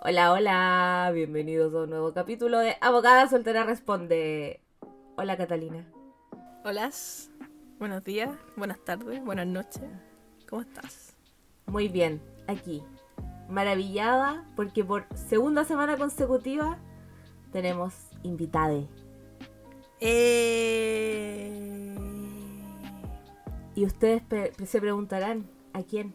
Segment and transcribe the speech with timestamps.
[0.00, 4.60] Hola, hola, bienvenidos a un nuevo capítulo de Abogada Soltera Responde.
[5.16, 5.84] Hola Catalina.
[6.64, 6.92] Hola,
[7.80, 9.82] buenos días, buenas tardes, buenas noches.
[10.48, 11.16] ¿Cómo estás?
[11.66, 12.84] Muy bien, aquí.
[13.48, 16.78] Maravillada porque por segunda semana consecutiva
[17.50, 17.92] tenemos
[18.22, 18.86] invitade.
[19.98, 21.96] Eh...
[23.74, 24.22] Y ustedes
[24.64, 26.14] se preguntarán, ¿a quién?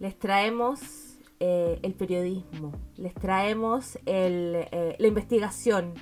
[0.00, 1.11] Les traemos
[1.44, 5.92] eh, el periodismo, les traemos el, eh, la investigación.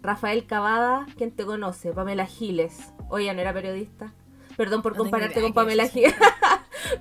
[0.00, 1.92] Rafael Cavada, ¿quién te conoce?
[1.92, 2.92] Pamela Giles.
[3.08, 4.12] Oye, ¿no era periodista?
[4.56, 5.86] Perdón por No compararte con Pamela.
[5.86, 6.12] Giles.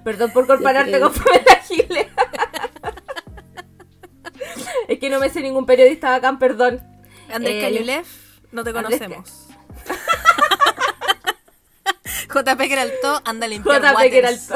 [0.04, 2.08] Perdón por compararte con Pamela Giles.
[4.88, 6.82] es que no me sé ningún periodista bacán, perdón.
[7.34, 8.06] Andrés Eh, Cañulev,
[8.52, 9.48] no te conocemos.
[12.32, 14.52] JP Queraltó, anda a limpiar JP.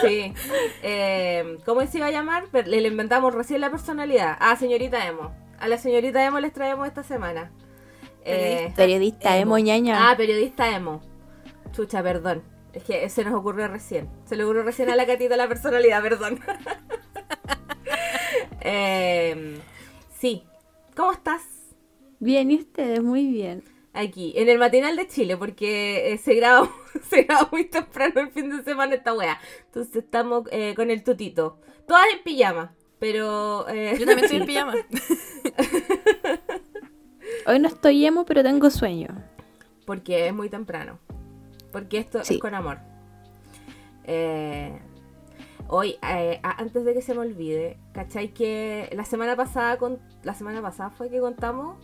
[0.00, 0.32] Sí.
[0.82, 2.44] Eh, ¿Cómo se iba a llamar?
[2.52, 4.36] Le, inventamos recién la personalidad.
[4.40, 5.32] Ah, señorita Emo.
[5.58, 7.52] A la señorita Emo les traemos esta semana.
[8.24, 10.10] Eh, Periodista, emo, ñaña.
[10.10, 11.00] Ah, periodista Emo.
[11.72, 12.42] Chucha, perdón.
[12.72, 14.08] Es que se nos ocurrió recién.
[14.24, 16.40] Se le ocurrió recién a la catita la personalidad, perdón.
[18.62, 19.58] Eh,
[20.18, 20.44] sí.
[20.94, 21.42] ¿Cómo estás?
[22.18, 23.02] Bien, ¿y ustedes?
[23.02, 23.64] Muy bien.
[24.00, 26.70] Aquí, en el matinal de Chile, porque eh, se, graba,
[27.10, 29.38] se graba muy temprano el fin de semana esta wea.
[29.66, 31.58] Entonces estamos eh, con el tutito.
[31.86, 33.68] Todas en pijama, pero...
[33.68, 34.74] eh, Yo también estoy en pijama.
[37.46, 39.08] Hoy no estoy emo, pero tengo sueño.
[39.86, 40.98] porque es muy temprano.
[41.72, 42.34] Porque esto Sí.
[42.34, 42.78] es con amor.
[44.04, 44.78] Eh,
[45.68, 48.32] hoy, eh, antes de que se me olvide, ¿cachai?
[48.32, 51.76] Que la semana pasada, con, la semana pasada fue que contamos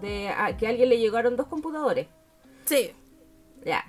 [0.00, 2.08] de a- que a alguien le llegaron dos computadores.
[2.64, 2.90] Sí.
[3.64, 3.84] Ya.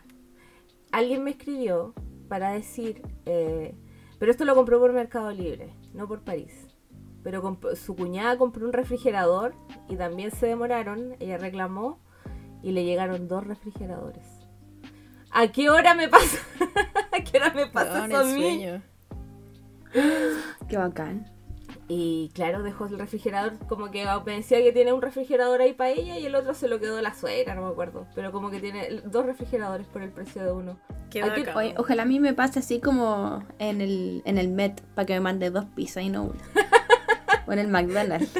[0.92, 1.94] Alguien me escribió
[2.28, 3.76] para decir, eh,
[4.20, 6.68] pero esto lo compró por Mercado Libre, no por París.
[7.24, 9.56] Pero compró- su cuñada compró un refrigerador
[9.90, 12.00] y también se demoraron, ella reclamó
[12.62, 14.26] y le llegaron dos refrigeradores.
[15.32, 16.38] ¿A qué hora me pasa?
[17.12, 18.42] ¿A qué hora me pasa eso a mí?
[18.42, 18.82] sueño.
[20.70, 21.26] Qué bacán.
[21.96, 25.92] Y claro, dejó el refrigerador, como que me decía que tiene un refrigerador ahí para
[25.92, 28.08] ella y el otro se lo quedó la suegra, no me acuerdo.
[28.16, 30.80] Pero como que tiene dos refrigeradores por el precio de uno.
[31.12, 31.56] Qué Aquí- bacán.
[31.56, 35.14] Oye, ojalá a mí me pase así como en el, en el Met, para que
[35.14, 36.42] me mande dos pizzas y no una.
[37.46, 38.32] o en el McDonald's.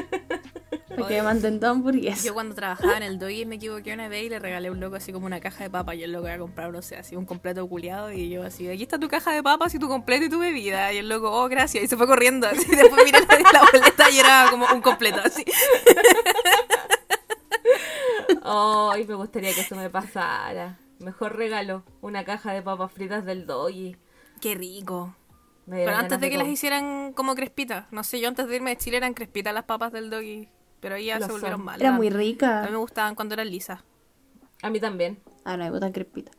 [0.96, 2.24] Para que me manden dos hamburguesas.
[2.24, 4.80] Yo cuando trabajaba en el Doggy me equivoqué una vez y le regalé a un
[4.80, 6.96] loco así como una caja de papas y el loco iba a comprar, no sé,
[6.96, 9.88] así un completo culiado y yo así, aquí está tu caja de papas y tu
[9.88, 13.04] completo y tu bebida y el loco, oh, gracias, y se fue corriendo así, después
[13.04, 15.44] miré la, la boleta y era como un completo así.
[18.42, 20.78] Ay, me gustaría que eso me pasara.
[20.98, 23.96] Mejor regalo, una caja de papas fritas del doggy.
[24.40, 25.14] Qué rico.
[25.68, 28.76] Pero antes de que las hicieran como crespitas, no sé, yo antes de irme de
[28.76, 30.48] Chile eran crespitas las papas del Doggy,
[30.84, 31.64] pero Lo se volvieron son.
[31.64, 31.80] malas.
[31.80, 32.68] Era muy A mí rica.
[32.70, 33.80] me gustaban cuando eran lisas.
[34.62, 35.18] A mí también.
[35.44, 36.30] Ah, no, me gustan mí.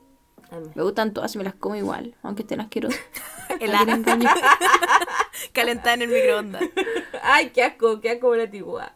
[0.75, 2.99] Me gustan todas y me las como igual, aunque estén asquerosas.
[3.59, 3.97] Helada.
[5.53, 6.61] Calentada en el microondas.
[7.23, 8.93] Ay, qué asco, qué asco la antigua.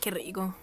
[0.00, 0.54] Qué rico.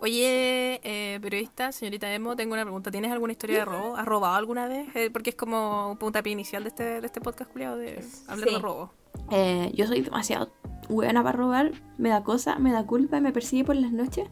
[0.00, 2.90] Oye, eh, periodista, señorita Emo, tengo una pregunta.
[2.90, 3.96] ¿Tienes alguna historia de robo?
[3.96, 4.88] ¿Has robado alguna vez?
[4.94, 8.54] Eh, porque es como puntapié inicial de este, de este podcast culiado de hablar Sí.
[8.54, 8.92] de robo.
[9.30, 10.52] Eh, yo soy demasiado
[10.88, 11.72] buena para robar.
[11.98, 14.28] Me da cosa, me da culpa y me persigue por las noches.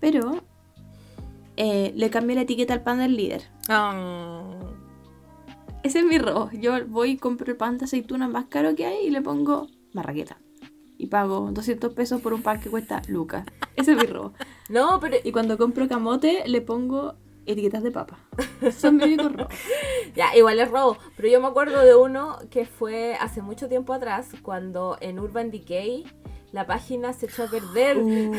[0.00, 0.42] Pero
[1.56, 3.42] eh, le cambié la etiqueta al pan del líder.
[3.68, 4.42] Ah,
[5.82, 6.50] Ese es mi robo.
[6.52, 9.68] Yo voy y compro el pan de aceituna más caro que hay y le pongo
[9.92, 10.38] marraqueta.
[10.98, 13.44] Y pago 200 pesos por un pan que cuesta lucas.
[13.74, 14.32] Ese es mi robo.
[14.68, 17.14] No, pero Y cuando compro camote le pongo
[17.46, 18.18] etiquetas de papa.
[18.76, 19.48] Son mi único robo.
[20.16, 20.96] ya, igual es robo.
[21.16, 25.50] Pero yo me acuerdo de uno que fue hace mucho tiempo atrás, cuando en Urban
[25.50, 26.04] Decay
[26.52, 27.98] la página se echó a perder.
[27.98, 28.32] Uh,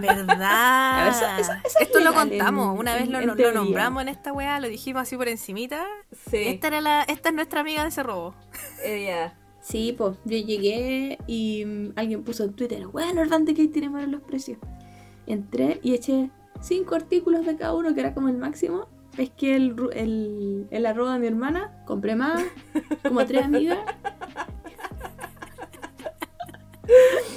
[0.00, 0.40] ¿Verdad?
[0.40, 2.78] A ver, eso- eso- eso es Esto lo en- contamos.
[2.78, 3.60] Una vez lo, en lo teoría.
[3.60, 5.84] nombramos en esta weá, lo dijimos así por encimita.
[6.30, 8.34] Sí, Esta, era la, esta es nuestra amiga de ese robo.
[8.84, 9.34] ella.
[9.60, 14.08] Sí, pues yo llegué y mm, alguien puso en Twitter, bueno, Urban Decay tiene malos
[14.10, 14.58] los precios.
[15.26, 16.30] Entré y eché
[16.60, 18.88] cinco artículos de cada uno, que era como el máximo.
[19.16, 22.42] Pesqué el, el, el arroba de mi hermana, compré más,
[23.02, 23.78] como tres amigas.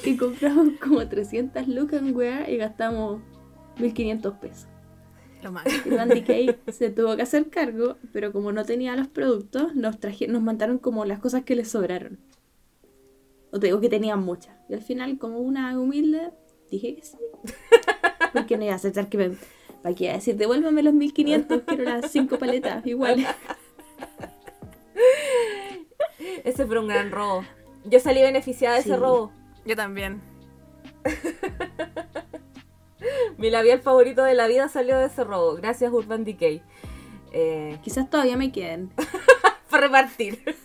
[0.03, 3.21] y compramos como 300 lucas en weá y gastamos
[3.79, 4.67] 1500 pesos.
[5.43, 5.65] Lo más.
[5.85, 10.27] Urban Decay se tuvo que hacer cargo, pero como no tenía los productos, nos traje,
[10.27, 12.19] nos mandaron como las cosas que les sobraron.
[13.51, 14.55] O te digo que tenían muchas.
[14.67, 16.31] Y al final, como una humilde,
[16.69, 17.17] dije que sí.
[18.33, 19.31] Porque no iba a aceptar que me...
[19.81, 20.35] ¿Para qué iba a decir?
[20.35, 23.25] Devuélvame los 1500, quiero las 5 paletas, igual.
[26.43, 27.45] Ese fue un gran robo.
[27.85, 28.89] Yo salí beneficiada de Sí.
[28.89, 29.31] ese robo.
[29.65, 30.21] Yo también.
[33.37, 35.55] Mi labial favorito de la vida salió de ese robo.
[35.55, 36.61] Gracias, Urban Decay.
[37.31, 38.91] Eh, Quizás todavía me queden.
[39.69, 40.43] para repartir.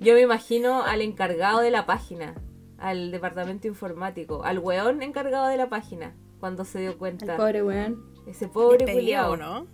[0.00, 2.34] Yo me imagino al encargado de la página,
[2.78, 7.36] al departamento informático, al weón encargado de la página, cuando se dio cuenta.
[7.36, 8.04] pobre weón.
[8.26, 9.36] Ese pobre culiao.
[9.36, 9.66] ¿no?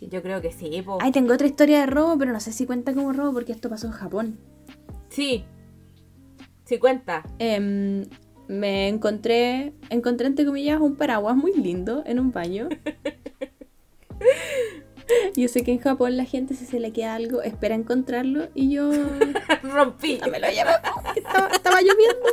[0.00, 0.98] Yo creo que sí, po.
[1.00, 3.68] Ay, tengo otra historia de robo, pero no sé si cuenta como robo porque esto
[3.68, 4.38] pasó en Japón.
[5.08, 5.44] Sí.
[6.64, 7.24] Sí cuenta.
[7.38, 8.06] Em,
[8.48, 12.68] me encontré, encontré entre comillas un paraguas muy lindo en un baño.
[15.36, 18.70] Yo sé que en Japón la gente si se le queda algo espera encontrarlo y
[18.70, 18.90] yo
[19.62, 20.18] Rompí.
[20.18, 20.70] no me lo llevé
[21.16, 22.26] estaba, estaba lloviendo.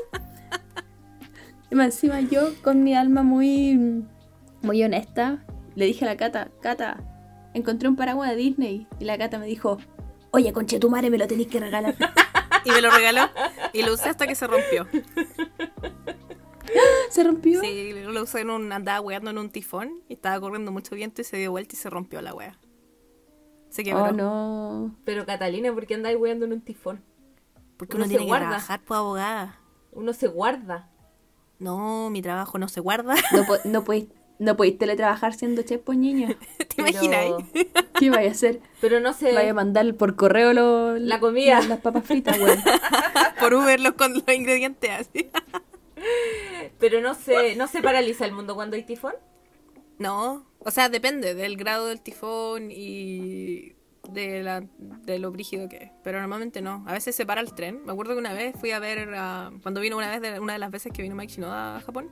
[1.69, 4.03] Y más encima yo con mi alma muy,
[4.61, 5.43] muy honesta
[5.75, 6.97] le dije a la Cata, Cata,
[7.53, 9.77] encontré un paraguas de Disney y la Cata me dijo,
[10.31, 11.95] oye conchetumare me lo tenéis que regalar.
[12.65, 13.29] Y me lo regaló.
[13.71, 14.87] Y lo usé hasta que se rompió.
[17.09, 17.61] Se rompió.
[17.61, 18.71] Sí, lo usé en un.
[18.73, 20.01] Andaba weando en un tifón.
[20.09, 22.57] Y estaba corriendo mucho viento y se dio vuelta y se rompió la wea.
[23.77, 24.05] Se quebró.
[24.05, 24.95] Oh no.
[25.05, 27.03] Pero Catalina, ¿por qué andáis weando en un tifón?
[27.77, 28.47] Porque Uno uno, se tiene que guarda.
[28.47, 29.59] trabajar, pues abogada.
[29.91, 30.89] Uno se guarda.
[31.59, 33.13] No, mi trabajo no se guarda.
[33.33, 34.07] No, po- no podéis
[34.39, 36.29] no podéis teletrabajar siendo chef, pues niña.
[36.57, 37.25] ¿Te Pero- imaginas?
[37.99, 38.61] ¿Qué vaya a hacer?
[38.81, 39.33] Pero no sé.
[39.33, 41.55] Vaya a mandar por correo lo- La comida.
[41.59, 42.57] Las, las papas fritas, weón.
[43.39, 45.29] Por Uber los, con los ingredientes así.
[46.79, 49.13] Pero no se, no se paraliza el mundo cuando hay tifón.
[49.99, 53.73] No, o sea, depende del grado del tifón y
[54.09, 55.91] de, la, de lo brígido que es.
[56.03, 56.83] Pero normalmente no.
[56.87, 57.83] A veces se para el tren.
[57.85, 60.53] Me acuerdo que una vez fui a ver, a- cuando vino una vez, de, una
[60.53, 62.09] de las veces que vino Mike Shinoda a Japón,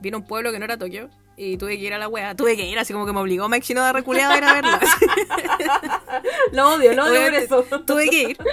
[0.00, 2.34] vino a un pueblo que no era Tokio y tuve que ir a la wea.
[2.34, 4.70] Tuve que ir, así como que me obligó Mike Shinoda reculeado a ir a verlo.
[6.52, 7.62] Lo odio, lo odio por eso.
[7.86, 8.38] Tuve que ir.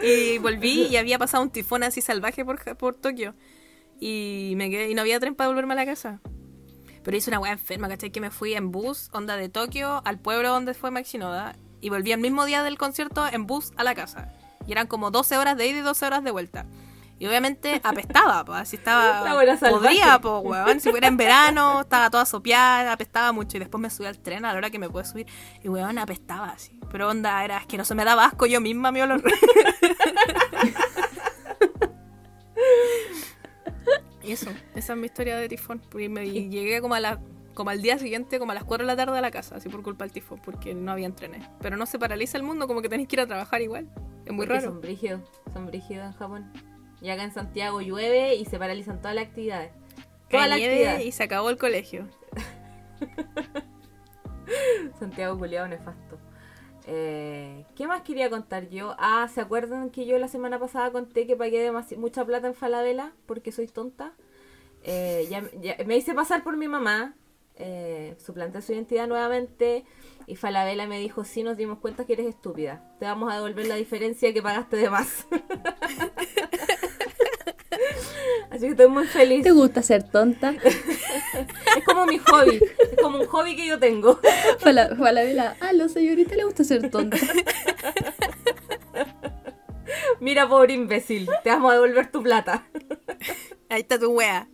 [0.00, 3.34] Y volví y había pasado un tifón así salvaje por, por Tokio.
[3.98, 6.20] Y me quedé, y no había tren para volverme a la casa.
[7.08, 8.10] Pero hice una weá enferma, ¿cachai?
[8.10, 11.56] Que me fui en bus, onda de Tokio, al pueblo donde fue Mike Shinoda.
[11.80, 14.30] Y volví el mismo día del concierto en bus a la casa.
[14.66, 16.66] Y eran como 12 horas de ida y 12 horas de vuelta.
[17.18, 19.24] Y obviamente apestaba, pues, así estaba.
[19.70, 20.80] Podría, pues, weón.
[20.80, 23.56] Si fuera en verano, estaba toda sopeada, apestaba mucho.
[23.56, 25.26] Y después me subí al tren a la hora que me pude subir.
[25.62, 26.78] Y weón, apestaba así.
[26.92, 29.22] Pero onda, era es que no se me daba asco yo misma mi olor.
[34.28, 35.80] y eso, esa es mi historia de tifón.
[35.98, 37.18] Y, me, y llegué como a la.
[37.54, 39.68] Como al día siguiente, como a las 4 de la tarde a la casa, así
[39.68, 41.44] por culpa del tifón, porque no había trenes.
[41.60, 43.88] Pero no se paraliza el mundo, como que tenéis que ir a trabajar igual.
[44.26, 44.70] Es muy Porque raro.
[44.70, 45.22] Son brígidos,
[45.52, 46.52] son brígidos en Japón.
[47.00, 49.72] Y acá en Santiago llueve y se paralizan todas las actividades.
[50.30, 51.06] Las nieve actividades.
[51.06, 52.06] y se acabó el colegio.
[55.00, 56.18] Santiago culiado nefasto.
[56.90, 58.94] Eh, ¿Qué más quería contar yo?
[58.98, 63.12] Ah, ¿se acuerdan que yo la semana pasada conté que pagué mucha plata en Falabella
[63.26, 64.14] porque soy tonta?
[64.84, 65.28] Eh,
[65.84, 67.14] me hice pasar por mi mamá,
[67.56, 69.84] eh, suplanté su identidad nuevamente
[70.26, 72.82] y Falabella me dijo, sí, nos dimos cuenta que eres estúpida.
[72.98, 75.26] Te vamos a devolver la diferencia que pagaste de más.
[78.50, 79.42] Así que estoy muy feliz.
[79.42, 80.54] ¿Te gusta ser tonta?
[81.76, 84.18] Es como mi hobby, es como un hobby que yo tengo.
[84.58, 87.16] Fala- Falabella, a la señorita le gusta ser tonta.
[90.20, 92.66] Mira, pobre imbécil, te vamos a devolver tu plata.
[93.68, 94.48] Ahí está tu wea.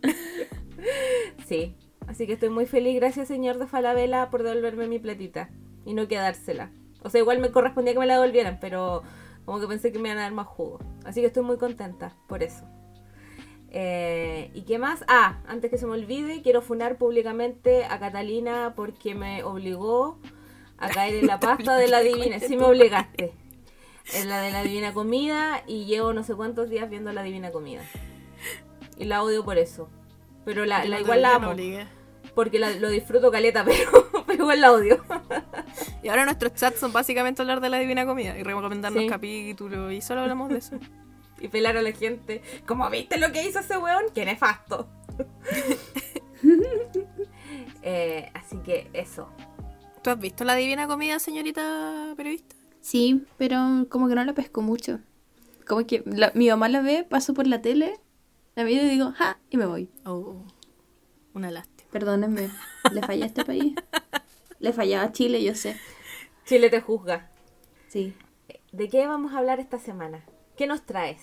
[1.47, 1.75] Sí,
[2.07, 5.49] así que estoy muy feliz, gracias señor de Falabella por devolverme mi platita
[5.85, 6.71] y no quedársela.
[7.01, 9.03] O sea, igual me correspondía que me la devolvieran, pero
[9.45, 10.79] como que pensé que me iban a dar más jugo.
[11.05, 12.65] Así que estoy muy contenta por eso.
[13.71, 15.03] Eh, ¿Y qué más?
[15.07, 20.17] Ah, antes que se me olvide, quiero funar públicamente a Catalina porque me obligó
[20.77, 22.39] a caer en la pasta de la divina.
[22.39, 23.33] Sí me obligaste.
[24.13, 27.51] En la de la divina comida y llevo no sé cuántos días viendo la divina
[27.51, 27.81] comida.
[28.97, 29.89] Y la odio por eso.
[30.45, 31.53] Pero la, igual la amo.
[32.35, 35.03] Porque la- lo disfruto caleta, pero, pero igual la odio.
[36.03, 39.09] Y ahora nuestros chats son básicamente hablar de la divina comida y recomendarnos Sí.
[39.09, 40.77] capítulos y solo hablamos de eso.
[41.45, 42.41] Y pelar a la gente.
[42.65, 44.87] Como viste lo que hizo ese weón, qué nefasto.
[47.87, 49.29] Eh, así que eso.
[50.01, 52.55] ¿Tú has visto la divina comida, señorita periodista?
[52.81, 54.99] Sí, pero como que no la pesco mucho.
[55.67, 57.99] Como que la- mi mamá la ve, paso por la tele,
[58.55, 59.37] la miro y digo, ¡ja!
[59.51, 59.89] Y me voy.
[60.03, 60.43] Oh,
[61.35, 61.89] una lástima.
[61.91, 62.49] Perdónenme,
[62.91, 63.75] le fallé a este país.
[64.59, 65.79] Le fallaba a Chile, yo sé.
[66.45, 67.29] Chile te juzga.
[67.87, 68.15] Sí.
[68.71, 70.23] ¿De qué vamos a hablar esta semana?
[70.57, 71.21] ¿Qué nos traes?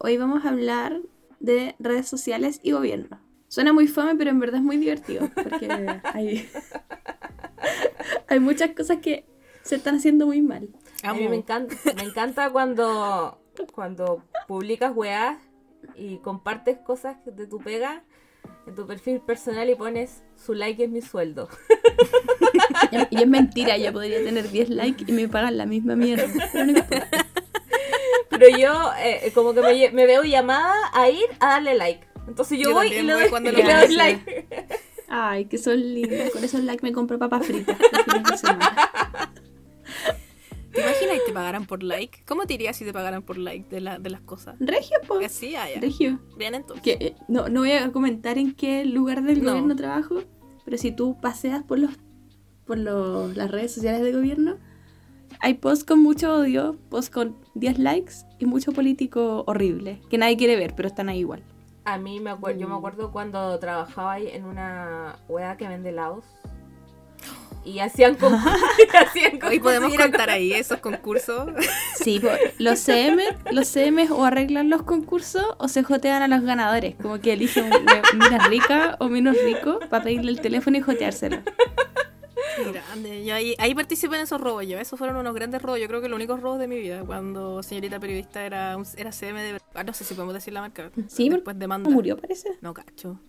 [0.00, 1.00] Hoy vamos a hablar
[1.40, 3.20] de redes sociales y gobierno.
[3.48, 5.28] Suena muy fome, pero en verdad es muy divertido.
[5.34, 5.68] Porque
[6.14, 6.48] hay,
[8.28, 9.26] hay muchas cosas que
[9.62, 10.68] se están haciendo muy mal.
[11.02, 15.38] A mí me encanta, me encanta cuando, cuando publicas weas
[15.96, 18.04] y compartes cosas de tu pega
[18.68, 21.48] en tu perfil personal y pones su like es mi sueldo.
[22.92, 26.28] Y, y es mentira, yo podría tener 10 likes y me pagan la misma mierda.
[26.52, 27.26] Pero no importa.
[28.38, 32.06] Pero yo eh, como que me, me veo llamada a ir a darle like.
[32.26, 33.96] Entonces yo, Yo voy y le doy, cuando y lo le doy hacen.
[33.96, 34.46] like.
[35.08, 36.30] Ay, que son lindos.
[36.30, 37.76] Con esos likes me compro papas fritas.
[40.72, 42.20] ¿Te imaginas que te pagaran por like?
[42.26, 44.56] ¿Cómo te irías si te pagaran por like de, la, de las cosas?
[44.60, 45.18] Regio, po.
[45.18, 45.80] Ah, ya.
[45.80, 46.20] Regio.
[46.36, 46.82] Bien, entonces.
[46.82, 49.50] Que, eh, no, no voy a comentar en qué lugar del No.
[49.52, 50.22] gobierno trabajo,
[50.64, 51.90] pero si tú paseas por los
[52.66, 54.58] por los- las redes sociales del gobierno,
[55.40, 60.36] hay posts con mucho odio, posts con 10 likes y mucho político horrible, que nadie
[60.36, 61.42] quiere ver, pero están ahí igual.
[61.84, 65.88] A mí me acuerdo, yo me acuerdo cuando trabajaba ahí en una wea que vende
[65.90, 66.24] helados.
[67.64, 68.32] Y hacían con
[69.06, 71.48] hacían Hoy podemos concursos y era contar ahí esos concursos.
[71.96, 72.22] Sí,
[72.58, 77.18] los CM, los CM o arreglan los concursos o se jotean a los ganadores, como
[77.20, 81.38] que eligen una mina rica o menos rico para pedirle el teléfono y joteárselo.
[82.72, 83.24] Grande.
[83.24, 84.78] Yo ahí, ahí participé en esos robos yo.
[84.78, 85.80] Esos fueron unos grandes robos.
[85.80, 87.02] Yo creo que los únicos robos de mi vida.
[87.04, 89.60] Cuando señorita periodista era, un- era CM de...
[89.74, 90.90] Ah, no sé si podemos decir la marca.
[91.08, 91.90] Sí, Después demanda.
[91.90, 92.50] ¿Murió parece?
[92.60, 93.20] No, cacho.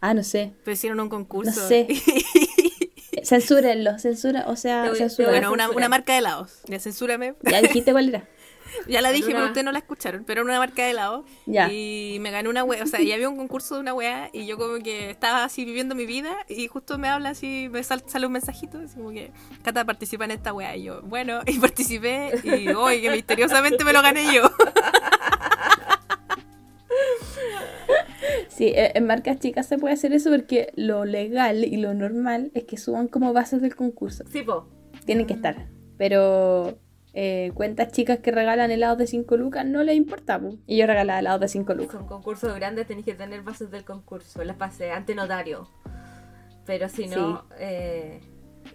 [0.00, 0.52] Ah, no sé.
[0.64, 1.60] Pero hicieron un concurso.
[1.60, 1.86] No sé.
[3.22, 5.30] Censúrenlo, censura, o sea, censura.
[5.30, 6.58] bueno, una, una marca de helados.
[6.66, 7.34] Ya censúrame.
[7.42, 8.28] Ya dijiste cuál era.
[8.88, 10.24] Ya la dije, Una- pero ustedes no la escucharon.
[10.24, 11.24] Pero era una marca de helado.
[11.46, 11.70] Ya.
[11.72, 12.82] Y me gané una wea.
[12.82, 14.30] O sea, y había un concurso de una wea.
[14.32, 16.34] Y yo como que estaba así viviendo mi vida.
[16.48, 18.78] Y justo me habla así, me sal- sale un mensajito.
[18.78, 19.30] Así como que,
[19.62, 20.76] Cata, participa en esta wea.
[20.76, 22.32] Y yo, bueno, y participé.
[22.44, 24.42] Y hoy que misteriosamente me lo gané yo.
[28.48, 32.50] Sí, eh, en marcas chicas se puede hacer eso porque lo legal y lo normal
[32.54, 34.24] es que suban como bases del concurso.
[34.30, 34.68] Sí, po.
[35.06, 35.66] Tienen que estar.
[35.98, 36.78] Pero
[37.16, 40.40] eh, cuentas chicas que regalan helados de 5 lucas no les importa.
[40.40, 40.56] po.
[40.66, 41.92] Y yo regalaba helados de 5 lucas.
[41.92, 44.42] Son concursos grandes, tenéis que tener bases del concurso.
[44.42, 45.68] Las pasé ante notario.
[46.66, 48.20] Pero si no, eh,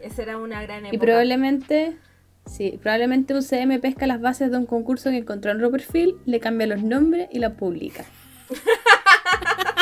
[0.01, 0.95] esa era una gran época.
[0.95, 1.97] Y probablemente,
[2.45, 6.15] sí, probablemente un CM pesca las bases de un concurso que encontró en otro perfil,
[6.25, 8.05] le cambia los nombres y los publica.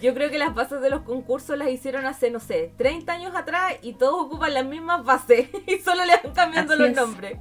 [0.00, 3.34] yo creo que las bases de los concursos las hicieron hace, no sé, 30 años
[3.34, 6.96] atrás y todos ocupan las mismas bases y solo le van cambiando Así los es.
[6.96, 7.38] nombres.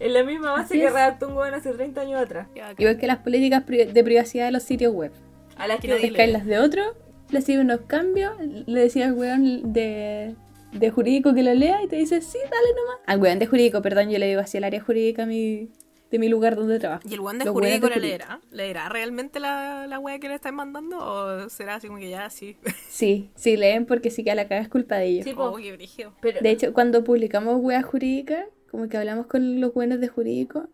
[0.00, 2.48] Es la misma base Así que redactó un weón hace 30 años atrás.
[2.78, 5.12] Igual que las políticas pri- de privacidad de los sitios web.
[5.56, 6.32] A las Que pescáis lee.
[6.32, 6.82] las de otro,
[7.30, 10.34] le sirve unos cambios, le decía al weón de,
[10.72, 12.96] de jurídico que lo lea y te dice, sí, dale nomás.
[13.06, 15.70] Al weón de jurídico, perdón, yo le digo así al área jurídica a mi,
[16.14, 17.02] de mi lugar donde trabajo.
[17.08, 18.40] ¿Y el buen de Los jurídico le leerá?
[18.52, 20.96] ¿Leerá realmente la, la wea que le están mandando?
[20.98, 22.56] ¿O será así como que ya sí?
[22.88, 25.24] Sí, sí leen porque sí que a la caga es culpa de ellos.
[25.24, 25.34] Sí.
[25.36, 26.12] Oh, qué brígido.
[26.20, 30.68] Pero, De hecho, cuando publicamos weas jurídicas, como que hablamos con los buenos de jurídico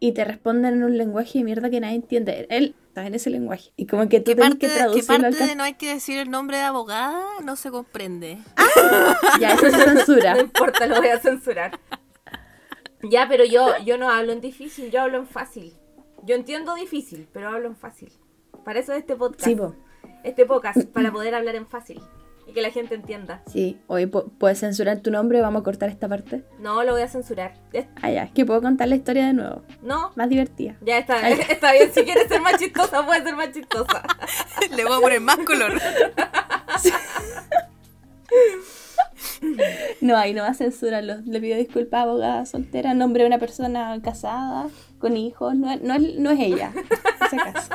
[0.00, 2.46] y te responden en un lenguaje de mierda que nadie entiende.
[2.50, 3.72] Él está en ese lenguaje.
[3.76, 5.62] Y como que tú ¿Qué tienes parte, que de, qué traducirlo parte al de no
[5.62, 8.38] hay que decir el nombre de abogada no se comprende?
[9.40, 10.38] Ya, eso se no censura.
[10.38, 11.80] importa, lo voy a censurar.
[13.10, 15.74] Ya, pero yo, yo no hablo en difícil, yo hablo en fácil.
[16.24, 18.12] Yo entiendo difícil, pero hablo en fácil.
[18.64, 19.44] Para eso es este podcast.
[19.44, 19.74] Sí, po.
[20.22, 22.00] Este podcast, para poder hablar en fácil.
[22.46, 23.42] Y que la gente entienda.
[23.50, 23.78] Sí.
[23.86, 25.40] Oye, ¿pu- ¿puedes censurar tu nombre?
[25.40, 26.44] Vamos a cortar esta parte.
[26.58, 27.54] No, lo voy a censurar.
[27.72, 28.30] Es- Ah, ya.
[28.32, 29.62] Que puedo contar la historia de nuevo.
[29.82, 30.76] No, Más divertida.
[30.82, 31.90] ya está, está bien.
[31.92, 34.02] Si quieres ser más chistosa, puedes ser más chistosa.
[34.76, 35.72] Le voy a poner más color.
[40.00, 41.16] No, ahí no va a censurarlo.
[41.24, 45.54] Le pido disculpas, abogada soltera, nombre de una persona casada, con hijos.
[45.54, 46.72] No, es- no, es- no es ella,
[47.18, 47.72] por si acaso.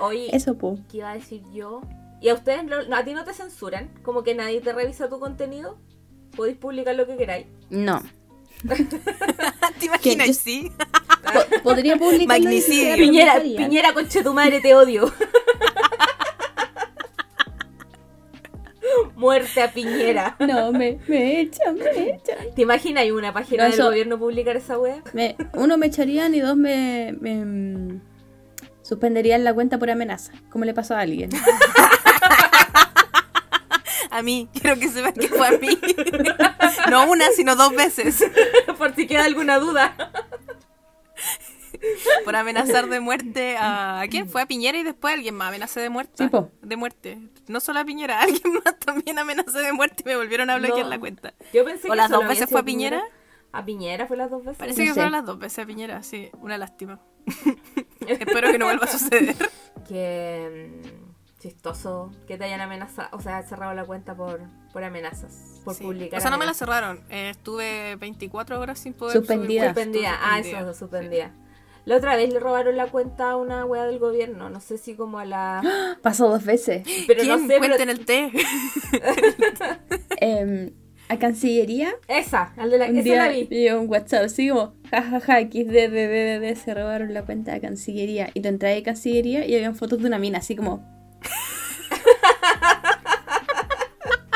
[0.00, 0.56] Oye, Eso.
[0.90, 1.82] ¿qué iba a decir yo?
[2.20, 3.90] ¿Y a ustedes, no- a ti no te censuran?
[4.02, 5.78] Como que nadie te revisa tu contenido.
[6.36, 7.46] Podéis publicar lo que queráis.
[7.70, 8.02] No.
[9.78, 10.26] ¿Te imaginas?
[10.28, 10.72] yo- Sí.
[11.62, 12.94] Podría publicar Magnicidio.
[12.96, 15.12] Piñera, Piñera, conche tu madre, te odio.
[19.16, 20.36] Muerte a Piñera.
[20.40, 22.54] No, me, me echan, me echan.
[22.54, 25.02] ¿Te imaginas una página No, del eso- gobierno publicar esa wea?
[25.12, 28.00] Me- uno me echarían y dos me, me, mm,
[28.82, 31.30] suspenderían la cuenta por amenaza, como le pasó a alguien.
[34.10, 35.76] A mí, quiero que sepan que fue a mí.
[36.88, 38.24] No una, sino dos veces.
[38.78, 39.96] Por si queda alguna duda.
[42.24, 44.00] Por amenazar de muerte a...
[44.00, 44.28] ¿a quién?
[44.28, 46.28] Fue a Piñera y después alguien más amenacé de muerte.
[46.30, 46.38] Sí.
[46.62, 47.18] De muerte.
[47.48, 50.84] No solo a Piñera, alguien más también amenacé de muerte y me volvieron a bloquear
[50.84, 50.90] No.
[50.90, 51.34] la cuenta.
[51.52, 53.02] Yo pensé ¿O que las dos veces fue a Piñera?
[53.52, 54.58] A Piñera fue las dos veces.
[54.58, 54.94] Parece No que sé.
[54.94, 56.30] fueron las dos veces a Piñera, sí.
[56.40, 57.00] Una lástima.
[58.06, 59.34] Espero que no vuelva a suceder.
[59.88, 60.70] Que.
[60.84, 64.40] mm, chistoso que te hayan amenazado, o sea, cerrado la cuenta por,
[64.72, 65.84] por amenazas, por Sí.
[65.84, 66.18] publicar.
[66.18, 67.04] O sea, no me la cerraron.
[67.10, 69.60] Eh, estuve 24 horas sin poder Suspendida.
[69.64, 69.74] subir.
[69.74, 70.18] Suspendida.
[70.22, 71.32] Ah, eso, suspendida.
[71.84, 74.94] La otra vez le robaron la cuenta a una wea del gobierno, no sé si
[74.94, 75.62] como a la...
[76.02, 76.82] Pasó dos veces.
[77.06, 77.42] Pero ¿Quién?
[77.42, 77.76] no sé, pero...
[77.76, 78.30] Cuenten el té.
[80.20, 80.70] Em,
[81.08, 82.86] a Cancillería, Esa, al de la...
[82.86, 83.46] un Esa día la vi.
[83.48, 88.30] llegó un WhatsApp así como, jajaja, XDDDD, se robaron la cuenta de Cancillería.
[88.32, 90.82] Y tú entras de Cancillería y habían fotos de una mina, así como...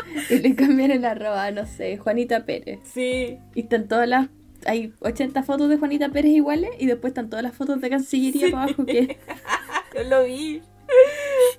[0.31, 2.81] y le cambiaron la arroba, no sé, Juanita Pérez.
[2.85, 3.39] Sí.
[3.55, 4.29] Y están todas las...
[4.67, 8.47] Hay 80 fotos de Juanita Pérez iguales y después están todas las fotos de Cancillería
[8.47, 8.53] Sí.
[8.53, 9.19] para abajo que...
[9.95, 10.63] Yo lo vi.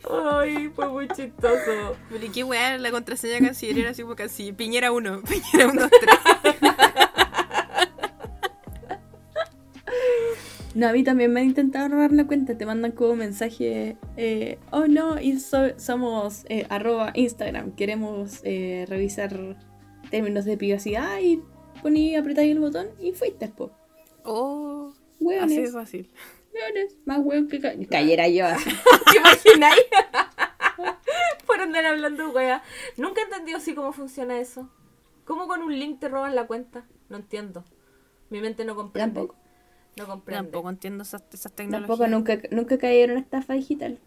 [0.09, 1.95] Ay, fue muy chistoso.
[2.09, 2.77] Pero ¿y qué weá?
[2.77, 4.55] La contraseña canciller era así como canciller.
[4.55, 5.21] Piñera 1.
[5.29, 6.19] Piñera 1, 2, 3.
[10.75, 12.57] No, a mí también me han intentado robar la cuenta.
[12.57, 17.71] Te mandan como mensaje, eh, oh no, y so- somos eh, arroba Instagram.
[17.71, 19.57] Queremos eh, revisar
[20.11, 21.41] términos de privacidad y
[21.81, 23.71] poní, apretáis el botón y fuiste, po.
[24.23, 26.09] Oh, así de Hueones, fácil.
[26.53, 28.69] hueones, más hueón que ca- cayera yo así.
[29.11, 29.81] ¿Te imagináis?
[31.45, 32.63] Por andar hablando, wea.
[32.97, 34.69] Nunca he entendido así cómo funciona eso.
[35.25, 36.85] ¿Cómo con un link te roban la cuenta?
[37.09, 37.63] No entiendo.
[38.29, 39.13] Mi mente no comprende.
[39.15, 39.39] Tampoco.
[39.97, 40.43] No comprende.
[40.43, 41.87] Tampoco entiendo esas, esas tecnologías.
[41.97, 43.99] Tampoco nunca, nunca cayeron en estafa digital.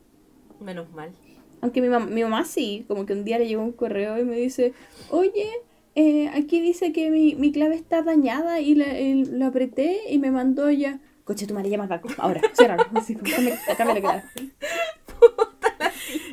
[0.60, 1.12] Menos mal.
[1.60, 4.24] Aunque mi, mam- mi mamá sí, como que un día le llegó un correo y
[4.24, 4.72] me dice,
[5.10, 5.50] oye,
[5.94, 8.94] eh, aquí dice que mi, mi clave está dañada y la-
[9.36, 13.14] lo apreté y me mandó ya, coche tu madre, llama al banco, ahora, ciérralo, así,
[13.16, 14.22] cámbiale cámbiale la clave.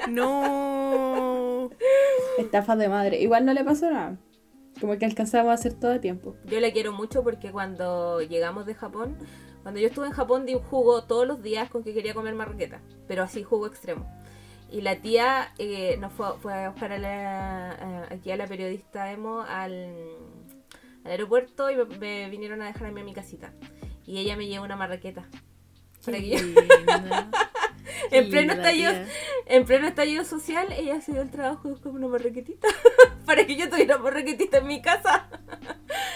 [0.10, 1.70] No.
[2.38, 3.22] Estafa de madre.
[3.22, 4.18] Igual no le pasó nada.
[4.80, 6.36] Como que alcanzamos a hacer todo a tiempo.
[6.46, 9.18] Yo la quiero mucho porque cuando llegamos de Japón,
[9.62, 12.34] cuando yo estuve en Japón di un jugo todos los días con que quería comer
[12.34, 14.10] marraqueta, pero así jugo extremo.
[14.72, 18.46] Y la tía eh, nos fue, fue a buscar a la- a- aquí a la
[18.46, 19.94] periodista Emo al,
[21.04, 23.52] al aeropuerto y me, me vinieron a dejar a mí a mi casita.
[24.06, 25.28] Y ella me llevó una marraqueta.
[26.06, 27.30] Para que yo- linda.
[28.12, 28.92] Qué en, pleno estallido,
[29.48, 32.68] en pleno estallido social, ella se dio el trabajo de buscar una marraquetita
[33.30, 35.28] para que yo tuviera marraquetita en mi casa.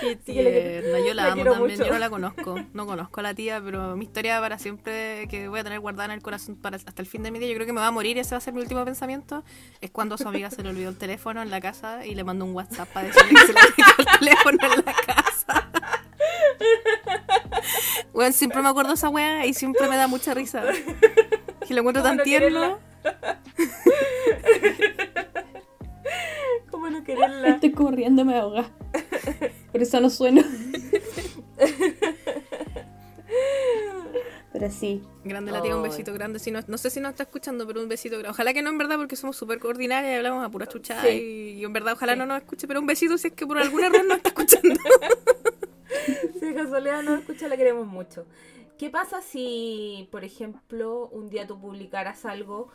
[0.01, 0.97] Qué tierna.
[0.97, 1.77] Yo la, la amo también.
[1.77, 1.85] mucho.
[1.85, 2.55] Yo no la conozco.
[2.73, 6.05] No conozco a la tía, pero mi historia para siempre que voy a tener guardada
[6.05, 7.49] en el corazón para hasta el fin de mi día.
[7.49, 9.43] Yo creo que me va a morir y ese va a ser mi último pensamiento.
[9.79, 12.23] Es cuando a su amiga se le olvidó el teléfono en la casa y le
[12.23, 15.69] mandó un WhatsApp para decirle que se le olvidó el teléfono en la casa.
[18.11, 20.63] Bueno, siempre me acuerdo esa wea y siempre me da mucha risa.
[21.67, 22.79] Que lo encuentro ¿Cómo tan no tierno.
[26.83, 27.47] ¿Cómo no quererla?
[27.47, 28.69] Estoy corriendo, me ahoga.
[29.71, 30.41] Por eso no sueno.
[34.51, 35.01] Pero sí.
[35.23, 36.39] Grande la tía, un besito grande.
[36.39, 38.31] Si no, no sé si nos está escuchando, pero un besito grande.
[38.31, 41.01] Ojalá que no, en verdad, porque somos súper coordinarias y hablamos a pura chucha.
[41.01, 41.07] Sí.
[41.07, 42.19] Y, y en verdad, ojalá Sí.
[42.19, 44.75] no nos escuche, pero un besito si es que por algún error nos está escuchando.
[46.33, 48.25] Si de casualidad no escucha, la queremos mucho.
[48.77, 52.69] ¿Qué pasa si, por ejemplo, un día tú publicaras algo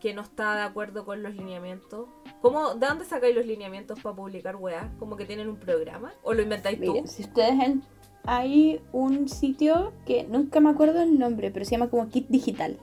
[0.00, 2.08] que no está de acuerdo con los lineamientos?
[2.40, 4.90] ¿Cómo, ¿De dónde sacáis los lineamientos para publicar weá?
[4.98, 6.12] ¿Como que tienen un programa?
[6.22, 7.10] ¿O lo inventáis Miren, tú?
[7.10, 7.82] si ustedes en-
[8.24, 12.78] hay un sitio que nunca me acuerdo el nombre, pero se llama como Kit Digital.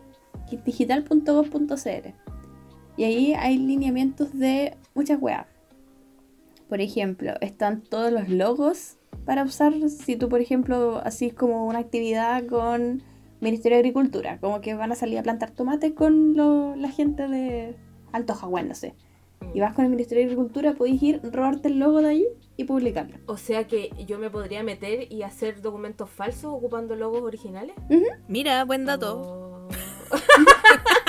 [0.50, 2.14] kitdigital.gov.cr.
[2.98, 5.46] Y ahí hay lineamientos de muchas weas.
[6.70, 11.80] Por ejemplo, están todos los logos para usar si tú, por ejemplo, así como una
[11.80, 13.04] actividad con
[13.40, 17.28] Ministerio de Agricultura, como que van a salir a plantar tomates con lo- la gente
[17.28, 17.76] de
[18.12, 18.96] Alto no sé.
[19.54, 22.26] Y vas con el Ministerio de Agricultura, podéis ir, robarte el logo de ahí
[22.58, 23.18] y publicarlo.
[23.28, 27.76] O sea que yo me podría meter y hacer documentos falsos ocupando logos originales.
[28.28, 29.18] Mira, buen dato.
[29.20, 29.68] Oh.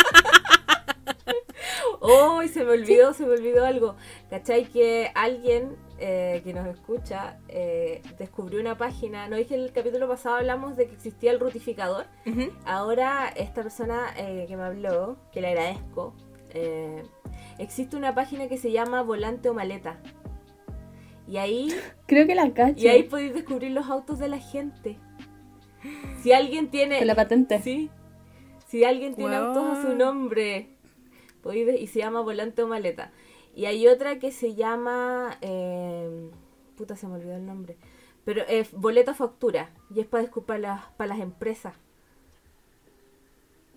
[2.01, 3.97] Oh, se me olvidó, se me olvidó algo.
[4.31, 4.65] ¿Cachai?
[4.67, 9.29] Que alguien eh, que nos escucha eh, descubrió una página.
[9.29, 12.07] No dije en el capítulo pasado hablamos de que existía el rutificador.
[12.65, 16.15] Ahora esta persona eh, que me habló, que le agradezco,
[17.59, 19.99] existe una página que se llama Volante o Maleta.
[21.27, 21.75] Y ahí
[22.07, 22.79] Creo que la cacho.
[22.79, 24.99] y ahí podéis descubrir los autos de la gente.
[26.23, 26.99] Si alguien tiene.
[26.99, 27.61] Con la patente.
[27.61, 27.91] Sí.
[28.67, 30.78] Si alguien tiene autos a su nombre.
[31.55, 33.13] Y se llama Volante o Maleta.
[33.55, 35.37] Y hay otra que se llama.
[35.41, 36.31] eh,
[36.77, 37.77] puta, se me olvidó el nombre.
[38.25, 39.71] Pero es boleta factura.
[39.95, 41.75] Y es para disculpar las, para las empresas.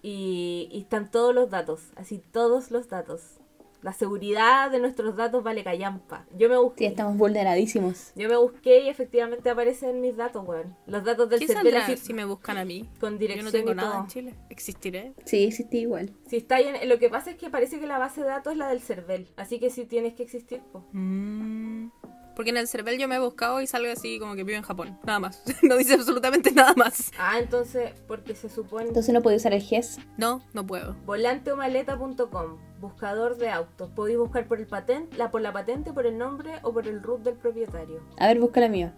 [0.04, 1.92] Y, y están todos los datos.
[1.96, 3.41] Así, todos los datos.
[3.82, 6.26] La seguridad de nuestros datos vale callampa.
[6.38, 6.86] Yo me Sí, busqué.
[6.86, 8.12] estamos vulneradísimos.
[8.16, 10.76] Yo me busqué y efectivamente aparecen mis datos, weón.
[10.86, 12.88] Los datos del ¿Qué CERVEL si me buscan a mí?
[13.00, 14.02] con Yo dirección no tengo y nada todo.
[14.02, 14.36] en Chile.
[14.50, 15.14] ¿Existiré?
[15.26, 16.14] Sí, existe igual.
[16.28, 18.54] Si está ahí en- lo que pasa es que parece que la base de datos
[18.54, 19.30] es la del CERVEL.
[19.36, 20.86] Así que sí tienes que existir, po.
[20.92, 21.88] Mm.
[22.36, 24.64] Porque en el Cervel yo me he buscado y salgo así como que vivo en
[24.64, 24.98] Japón.
[25.04, 25.44] Nada más.
[25.64, 27.12] no dice absolutamente nada más.
[27.20, 28.88] Ah, entonces, porque se supone...
[28.88, 30.00] Entonces no puede usar el GES.
[30.18, 30.96] No, no puedo.
[31.06, 33.90] Volanteomaleta.com, buscador de autos.
[33.92, 37.04] Podéis buscar por el patente, la, por la patente, por el nombre o por el
[37.04, 38.02] root del propietario.
[38.18, 38.96] A ver, busca la mía.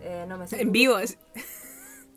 [0.00, 0.60] Eh, no me sé.
[0.60, 0.98] En vivo.
[0.98, 1.18] es-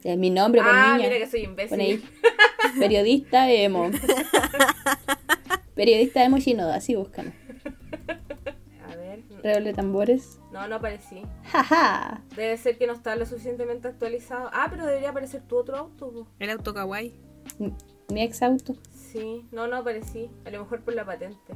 [0.03, 1.09] Eh, mi nombre por Ah, niña.
[1.09, 1.79] mira que soy imbécil.
[1.79, 2.03] ahí.
[2.79, 3.89] Periodista emo.
[5.75, 7.33] Periodista emo Shinoda, así búscame.
[9.45, 10.39] Redoble de tambores.
[10.51, 11.21] No, no aparecí.
[11.51, 12.23] Jaja.
[12.35, 14.49] Debe ser que no está lo suficientemente actualizado.
[14.51, 16.11] Ah, pero debería aparecer tu otro auto.
[16.11, 16.27] po.
[16.39, 17.13] El auto kawaii.
[18.09, 18.73] Mi ex auto.
[18.91, 20.31] Sí, no, no aparecí.
[20.45, 21.53] A lo mejor por la patente.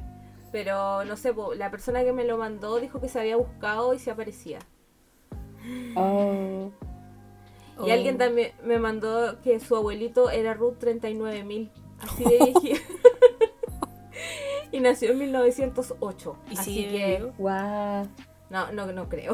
[0.51, 3.95] Pero no sé, po, la persona que me lo mandó dijo que se había buscado
[3.95, 4.59] y se aparecía.
[5.95, 6.69] Oh.
[7.79, 7.91] Y Oh.
[7.93, 11.71] alguien también me mandó que su abuelito era Ruth 39000.
[12.01, 12.81] Así de viejito.
[14.71, 16.37] Y nació en 1908.
[16.51, 17.23] ¿Y así sigue que.
[17.37, 18.07] Guau.
[18.49, 19.33] No, no, no creo.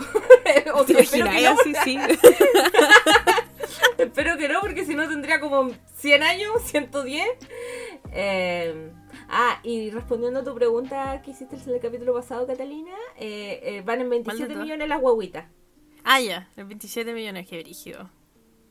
[0.73, 1.97] o ¿Te sea, espero que no, así, sí?
[3.97, 7.25] espero que no, porque si no tendría como 100 años, 110.
[8.11, 8.91] Eh,
[9.29, 13.81] ah, y respondiendo a tu pregunta que hiciste en el capítulo pasado, Catalina, eh, eh,
[13.85, 14.63] van en 27 todas?
[14.63, 15.45] millones las guaguitas.
[16.03, 16.49] Ah, ya.
[16.57, 18.09] El 27 millones, qué brígido.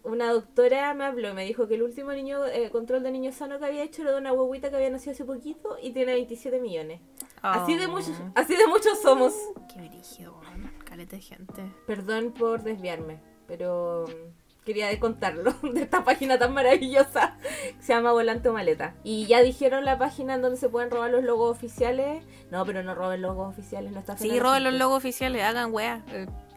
[0.05, 3.33] Una doctora me habló y me dijo que el último niño eh, control de niño
[3.33, 6.13] sano que había hecho era de una guaguita que había nacido hace poquito y tiene
[6.13, 7.01] 27 millones.
[7.41, 9.33] Así de muchos, así de muchos somos.
[9.73, 10.39] Qué brígido.
[10.85, 11.63] Caleta de gente.
[11.87, 18.13] Perdón por desviarme, pero mm, quería contarlo de esta página tan maravillosa que se llama
[18.13, 18.95] Volante o Maleta.
[19.05, 22.23] Y ya dijeron la página en donde se pueden robar los logos oficiales.
[22.51, 26.03] No, pero no roben logos oficiales, no está Sí, roben los logos oficiales, hagan weá.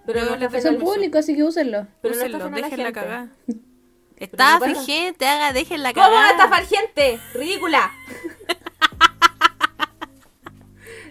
[0.08, 1.86] Pero no está públicos, así que úsenlo.
[2.02, 3.28] Pero úsenlo, déjenla cagar.
[4.74, 6.60] pasa- gente, haga, déjenla ¿Cómo van a cagar.
[6.60, 7.20] estafar gente?
[7.36, 7.92] ¡Ridícula!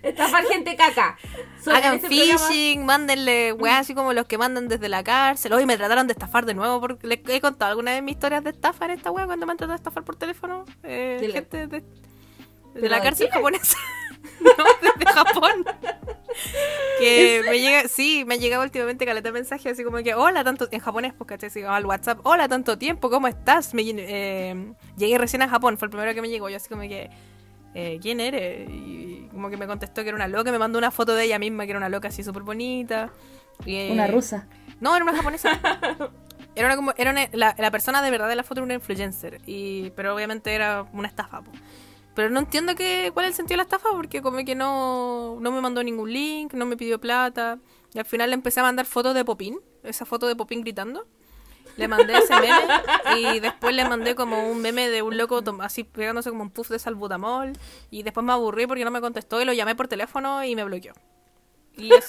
[0.03, 1.17] estafar gente caca.
[1.63, 5.53] So- Hagan este programa- phishing, mándenle weá así como los que mandan desde la cárcel.
[5.53, 8.45] Hoy me trataron de estafar de nuevo porque les he contado alguna vez mis historias
[8.45, 10.65] de estafa en esta weá cuando me han tratado de estafar por teléfono.
[10.85, 11.85] Eh, De gente de, de
[12.75, 13.79] ¿Pero la de cárcel japonesa.
[14.59, 15.65] no, desde Japón.
[16.99, 20.69] que me llega, sí, me ha llegado últimamente caleta mensaje así como que, hola, tanto,
[20.71, 21.49] en japonés, pues, ¿cachai?
[21.49, 23.75] Así al WhatsApp, hola, tanto tiempo, ¿cómo estás?
[23.75, 26.83] Me, eh, llegué recién a Japón, fue el primero que me llegó, yo así como
[26.83, 27.11] que,
[27.75, 28.69] eh, ¿quién eres?
[28.71, 31.39] Y como que me contestó que era una loca, me mandó una foto de ella
[31.39, 33.11] misma, que era una loca así súper bonita.
[33.67, 34.47] Eh, Una rusa.
[34.81, 35.59] No, era una japonesa.
[36.55, 38.75] Era, una como, era una- la, la persona de verdad de la foto era una
[38.75, 41.43] influencer, y, pero obviamente era una estafa.
[41.43, 41.51] po.
[42.17, 45.37] Pero no entiendo qué, cuál es el sentido de la estafa, porque como que no,
[45.39, 47.59] no me mandó ningún link, no me pidió plata.
[47.93, 51.07] Y al final le empecé a mandar fotos de Popín, esa foto de Popín gritando.
[51.77, 52.67] Le mandé ese meme
[53.19, 56.71] y después le mandé como un meme de un loco así pegándose como un puff
[56.71, 57.53] de salbutamol.
[57.91, 60.65] Y después me aburrí porque no me contestó y lo llamé por teléfono y me
[60.65, 60.95] bloqueó.
[61.77, 62.07] Y así.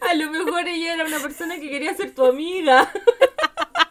[0.10, 2.92] A lo mejor ella era una persona que quería ser tu amiga.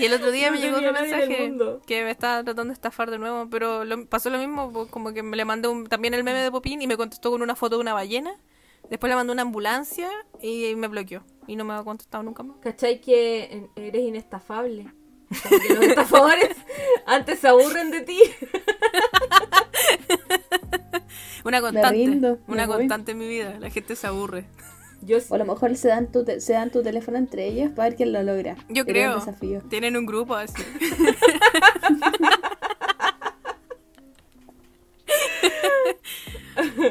[0.00, 1.52] Y el otro día No me llegó otro mensaje
[1.86, 5.12] que me estaba tratando de estafar de nuevo, pero lo- pasó lo mismo, pues, como
[5.12, 7.56] que me le mandé un- también el meme de Popín y me contestó con una
[7.56, 8.32] foto de una ballena.
[8.90, 10.08] Después le mandé una ambulancia
[10.40, 11.22] y me bloqueó.
[11.46, 12.56] Y no me ha contestado nunca más.
[12.62, 14.86] ¿Cachai que eres inestafable?
[15.42, 16.56] Como que los estafadores
[17.06, 18.18] antes se aburren de ti.
[21.44, 21.90] Una constante.
[21.92, 22.76] rindo, una voy.
[22.76, 23.56] constante en mi vida.
[23.58, 24.44] La gente se aburre.
[25.02, 27.70] Yo O a lo mejor se dan tu, te- se dan tu teléfono entre ellos
[27.70, 28.56] para ver quién lo logra.
[28.68, 29.12] Yo Sería creo.
[29.14, 29.60] un desafío.
[29.68, 30.62] Tienen un grupo así.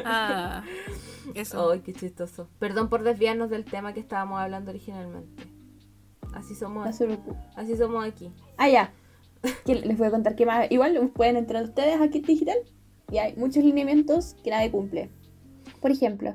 [0.04, 0.62] ah,
[1.34, 1.70] eso.
[1.70, 2.48] Ay, qué chistoso.
[2.58, 5.44] Perdón por desviarnos del tema que estábamos hablando originalmente.
[6.34, 6.86] Así somos,
[7.56, 8.32] así somos aquí.
[8.56, 8.92] Ah, ya.
[9.66, 10.70] Les voy a contar que más.
[10.70, 12.56] Igual pueden entrar ustedes a Kit Digital
[13.10, 15.10] y hay muchos lineamientos que nadie cumple.
[15.80, 16.34] Por ejemplo,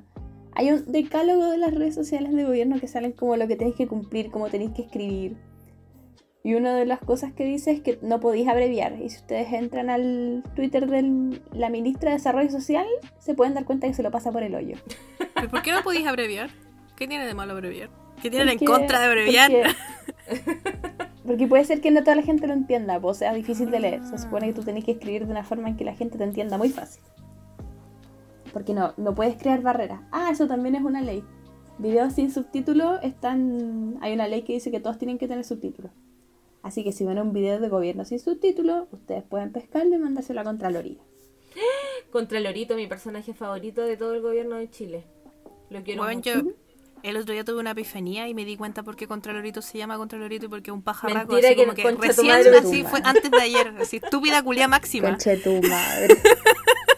[0.55, 3.75] hay un decálogo de las redes sociales de gobierno que salen como lo que tenéis
[3.75, 5.35] que cumplir, como tenéis que escribir.
[6.45, 8.99] Y una de las cosas que dice es que no podéis abreviar.
[9.01, 12.85] Y si ustedes entran al Twitter de la ministra de Desarrollo Social,
[13.19, 14.75] se pueden dar cuenta que se lo pasa por el hoyo.
[15.35, 16.49] ¿Pero ¿Por qué no podéis abreviar?
[16.97, 17.89] ¿Qué tiene de malo abreviar?
[18.21, 19.51] ¿Qué tienen en Porque- contra de abreviar?
[19.51, 20.41] Porque,
[21.25, 23.79] porque puede ser que no toda la gente lo entienda, pues, o sea difícil de
[23.79, 24.01] leer.
[24.05, 26.23] Se supone que tú tenés que escribir de una forma en que la gente te
[26.25, 27.01] entienda muy fácil.
[28.53, 30.01] Porque no, no puedes crear barreras.
[30.11, 31.23] Ah, eso también es una ley.
[31.79, 33.97] Videos sin subtítulos están.
[34.01, 35.91] Hay una ley que dice que todos tienen que tener subtítulos.
[36.61, 40.39] Así que si ven un video de gobierno sin subtítulos, ustedes pueden pescarlo y mandárselo
[40.41, 40.99] a Contraloría.
[42.11, 45.03] Contralorito, mi personaje favorito de todo el gobierno de Chile.
[45.69, 46.41] Lo quiero Bueno, mucho.
[46.41, 46.51] yo
[47.01, 49.97] el otro día tuve una epifanía y me di cuenta por qué Contralorito se llama
[49.97, 51.33] Contralorito y porque es un pajarraco.
[51.33, 53.73] Mentira así que como que recién así fue antes de ayer.
[53.79, 55.09] Así, estúpida culia máxima.
[55.09, 56.15] Conche tu madre.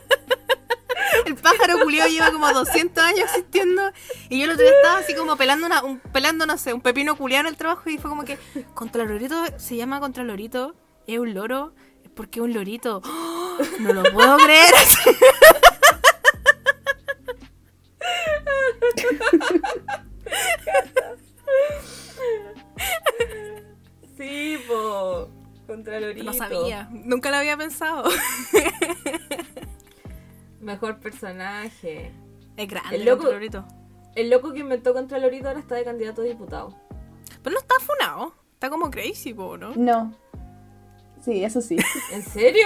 [1.35, 3.91] El pájaro culiao lleva como 200 años existiendo
[4.29, 6.79] y yo el otro día estaba así como pelando una, un, pelando, no sé, un
[6.79, 8.37] pepino culiao en el trabajo y fue como que
[8.73, 10.75] Contralorito se llama Contralorito,
[11.07, 13.01] es un loro, es porque es un lorito.
[13.03, 13.57] ¡Oh!
[13.79, 14.73] No lo puedo creer.
[24.17, 25.29] Sí, po.
[25.67, 26.23] Contralorito.
[26.23, 28.09] No sabía, nunca lo había pensado.
[30.65, 32.11] Mejor personaje.
[32.57, 33.65] Es grande El el loco- Contralorito.
[34.15, 36.75] El loco que inventó Contralorito ahora está de candidato a diputado.
[37.43, 39.73] Pero no está funado, está como crazy, po, ¿no?
[39.75, 40.13] No.
[41.21, 41.77] Sí, eso sí.
[42.13, 42.65] ¿En serio?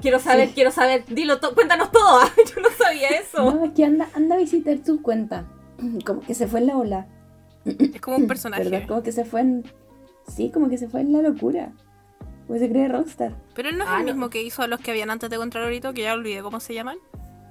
[0.00, 0.54] Quiero saber, Sí.
[0.54, 1.04] quiero saber.
[1.06, 2.20] Dilo, to- cuéntanos todo.
[2.54, 3.50] Yo no sabía eso.
[3.50, 5.46] No, es que anda, anda a visitar tu cuenta.
[6.06, 7.06] Como que se fue en la ola.
[7.64, 8.64] Es como un personaje.
[8.64, 8.88] ¿Verdad?
[8.88, 9.64] Como que se fue en.
[10.26, 11.72] Sí, como que se fue en la locura.
[12.48, 13.36] Como se cree rockstar.
[13.54, 14.12] Pero él no es Ah, el no.
[14.12, 16.74] mismo que hizo a los que habían antes de Contralorito, que ya olvidé cómo se
[16.74, 16.98] llaman.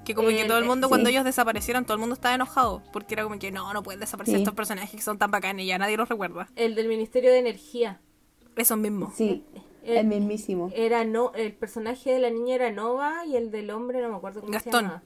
[0.03, 0.89] Que como que El- todo el mundo, sí.
[0.89, 2.81] cuando ellos desaparecieron, todo el mundo estaba enojado.
[2.91, 4.41] Porque era como que no, no pueden desaparecer Sí.
[4.41, 6.47] estos personajes que son tan bacanes y ya nadie los recuerda.
[6.57, 8.01] El del Ministerio de Energía.
[8.57, 9.13] Esos mismos.
[9.15, 9.45] Sí,
[9.83, 10.71] El- el mismísimo.
[10.75, 14.15] Era no, el personaje de la niña era Nova y el del hombre no me
[14.15, 14.81] acuerdo cómo se Gastón.
[14.83, 15.03] llamaba.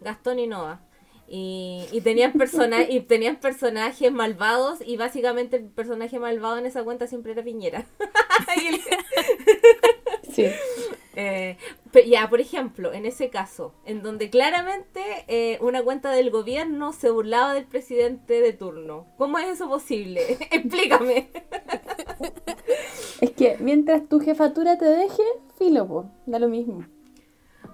[0.00, 0.80] Gastón y Nova.
[1.28, 6.84] Y, y tenían persona y tenían personajes malvados y básicamente el personaje malvado en esa
[6.84, 7.84] cuenta siempre era Piñera.
[10.32, 10.46] Sí.
[11.14, 11.56] eh,
[11.92, 16.92] pe- ya, por ejemplo, en ese caso, en donde claramente eh, una cuenta del gobierno
[16.92, 19.06] se burlaba del presidente de turno.
[19.16, 20.20] ¿Cómo es eso posible?
[20.50, 21.28] Explícame.
[23.20, 25.22] Es que mientras tu jefatura te deje,
[25.58, 26.84] filo, po, da lo mismo.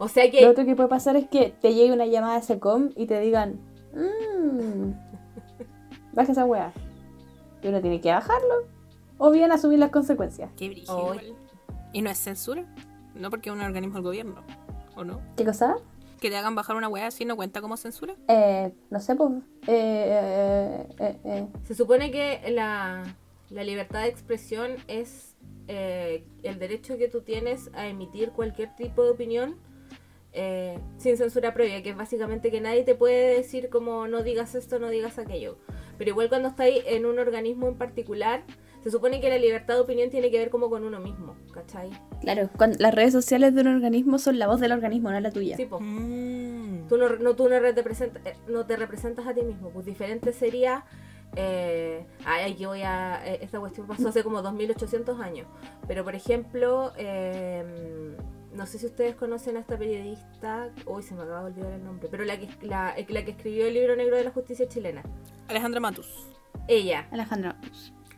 [0.03, 2.43] O sea Lo que otro que puede pasar es que te llegue una llamada de
[2.43, 3.61] SECOM y te digan,
[3.95, 4.91] mmm,
[6.13, 6.73] baja esa weá.
[7.63, 8.67] Y uno tiene que bajarlo
[9.19, 10.51] o bien asumir las consecuencias.
[10.57, 10.99] Qué brígido.
[10.99, 11.37] Igual.
[11.93, 12.65] ¿Y no es censura?
[13.15, 14.43] No porque es un organismo del gobierno.
[14.97, 15.21] ¿O no?
[15.37, 15.77] ¿Qué cosa?
[16.21, 18.17] Que te hagan bajar una weá así no cuenta como censura.
[18.27, 19.31] Eh, no sé, pues.
[19.69, 21.47] Eh, eh, eh, eh.
[21.63, 23.05] Se supone que la,
[23.51, 25.37] la libertad de expresión es
[25.69, 29.55] eh, el derecho que tú tienes a emitir cualquier tipo de opinión
[30.33, 34.55] eh, sin censura previa, que es básicamente que nadie te puede decir como no digas
[34.55, 35.59] esto, no digas aquello.
[35.99, 38.43] Pero igual cuando estáis en un organismo en particular,
[38.83, 41.91] se supone que la libertad de opinión tiene que ver como con uno mismo, ¿cachai?
[42.21, 45.31] Claro, cuando las redes sociales de un organismo son la voz del organismo, no la
[45.31, 45.57] tuya.
[45.57, 45.79] Sí, po.
[45.81, 46.89] Mm.
[46.89, 49.71] Tú no, no, tú no, representa- eh, no te representas a ti mismo.
[49.71, 50.85] Pues diferente sería.
[51.37, 53.23] Eh, ay, aquí voy a.
[53.25, 55.47] eh, esta cuestión pasó hace como 2800 años.
[55.87, 57.63] Pero por ejemplo, eh,
[58.55, 60.71] no sé si ustedes conocen a esta periodista.
[60.87, 62.09] Uy, se me acaba de olvidar el nombre.
[62.11, 65.03] Pero la que, la, eh, la que escribió el libro negro de la justicia chilena.
[65.49, 66.29] Alejandra Matus.
[66.69, 67.59] Ella, Alejandra.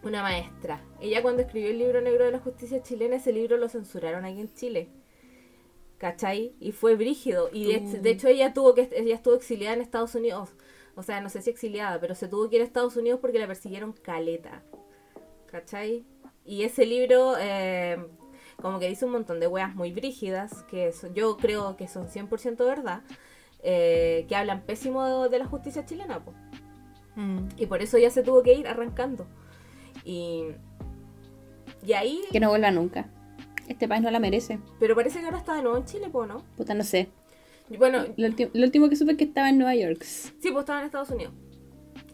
[0.03, 0.83] una maestra.
[1.01, 4.40] Ella cuando escribió el libro negro de la justicia chilena, ese libro lo censuraron aquí
[4.40, 4.88] en Chile.
[5.99, 6.55] ¿Cachai?
[6.61, 7.49] Y fue brígido.
[7.53, 10.51] Y de, de hecho ella tuvo que ella estuvo exiliada en Estados Unidos.
[10.97, 13.38] O sea, no sé si exiliada, pero se tuvo que ir a Estados Unidos porque
[13.38, 14.62] la persiguieron caleta.
[15.47, 16.05] ¿Cachai?
[16.44, 17.97] Y ese libro eh,
[18.61, 22.09] como que dice un montón de weas muy brígidas, que son- yo creo que son
[22.09, 23.03] 100% verdad,
[23.62, 26.21] eh, que hablan pésimo de, de la justicia chilena.
[26.25, 26.33] po.
[27.17, 27.49] Mm.
[27.57, 29.27] Y por eso ya se tuvo que ir arrancando.
[30.05, 30.45] Y,
[31.87, 32.21] y ahí...
[32.33, 33.09] Que no vuelva nunca.
[33.69, 34.59] Este país no la merece.
[34.79, 36.45] Pero parece que ahora está de nuevo en Chile, po, ¿no?
[36.57, 37.09] Puta, no sé.
[37.79, 38.29] Bueno, Lo,
[38.64, 40.03] último que supe es que estaba en Nueva York.
[40.03, 41.33] sí, pues estaba en Estados Unidos.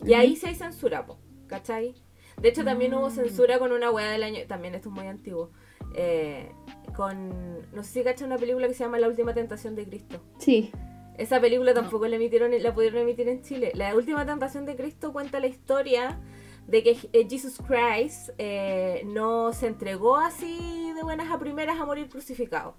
[0.07, 1.95] Y ahí sí hay censura, po, ¿cachai?
[2.41, 4.39] De hecho, también hubo censura con una weá del año...
[4.47, 5.51] También esto es muy antiguo.
[5.95, 6.53] Eh,
[6.97, 7.71] con...
[7.73, 10.21] No sé si cachan una película que se llama La Última Tentación de Cristo.
[10.39, 10.73] Sí.
[11.19, 13.73] Esa película tampoco la emitieron, la pudieron emitir en Chile.
[13.75, 16.19] La última tentación de Cristo cuenta la historia
[16.67, 21.85] de que eh, Jesus Christ eh, no se entregó así de buenas a primeras a
[21.85, 22.77] morir crucificado,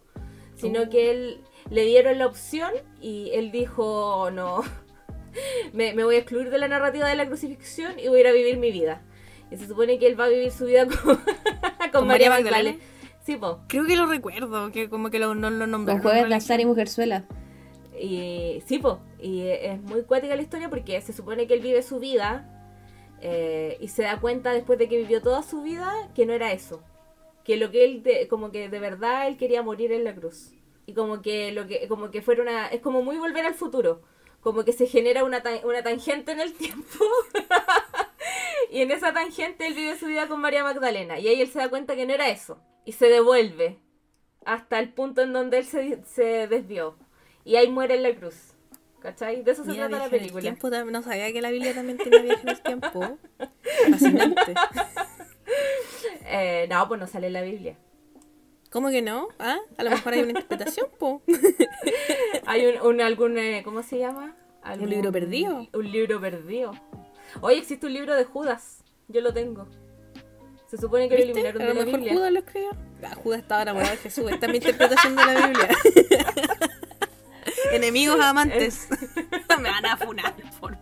[0.55, 2.71] sino que él le dieron la opción
[3.01, 4.63] y él dijo no,
[5.73, 8.27] me, me voy a excluir de la narrativa de la crucifixión y voy a ir
[8.27, 9.03] a vivir mi vida.
[9.51, 11.19] Y se supone que él va a vivir su vida con,
[11.91, 12.77] con María María Magdalena?
[13.31, 13.61] Sí, po.
[13.67, 16.01] Creo que lo recuerdo, que como que lo, no lo Con nombraron.
[16.01, 17.25] Jueves en Lazar y Mujerzuela.
[17.99, 21.81] Y sí, po, y es muy cuática la historia porque se supone que él vive
[21.83, 22.47] su vida
[23.21, 26.51] eh, y se da cuenta después de que vivió toda su vida que no era
[26.51, 26.81] eso.
[27.45, 30.51] Que lo que él, de- como que de verdad él quería morir en la cruz.
[30.85, 34.01] Y como que lo que, como que fuera una, es como muy volver al futuro.
[34.41, 37.05] Como que se genera una, una tangente en el tiempo.
[38.71, 41.19] y en esa tangente él vive su vida con María Magdalena.
[41.19, 42.57] Y ahí él se da cuenta que no era eso.
[42.85, 43.79] Y se devuelve
[44.45, 46.97] hasta el punto en donde él se, se desvió.
[47.45, 48.53] y ahí muere en la cruz.
[48.99, 49.41] ¿Cachai?
[49.43, 50.41] De eso se trata la película.
[50.41, 53.17] tiempo, no sabía que la Biblia también tenía viaje en el tiempo.
[53.89, 54.53] Fascinante.
[56.25, 57.77] Eh, no, pues no sale en la Biblia.
[58.69, 59.27] ¿Cómo que no?
[59.39, 59.57] ¿Ah?
[59.77, 61.21] A lo mejor hay una interpretación, po.
[62.45, 64.35] Hay un, un- algún, eh, ¿cómo se llama?
[64.61, 65.67] Algún- libro perdido?
[65.73, 66.71] Un libro perdido.
[67.41, 68.83] Oye, existe un libro de Judas.
[69.07, 69.67] Yo lo tengo.
[70.71, 71.31] Se supone que lo ¿Viste?
[71.31, 72.15] eliminaron A de lo la mejor Biblia.
[72.17, 72.69] Judas lo escribió.
[73.03, 74.31] Ah, Judas estaba enamorado de Jesús.
[74.31, 75.69] Esta es mi interpretación de la Biblia.
[77.71, 78.87] Enemigos amantes.
[79.61, 80.77] Me van a funar por,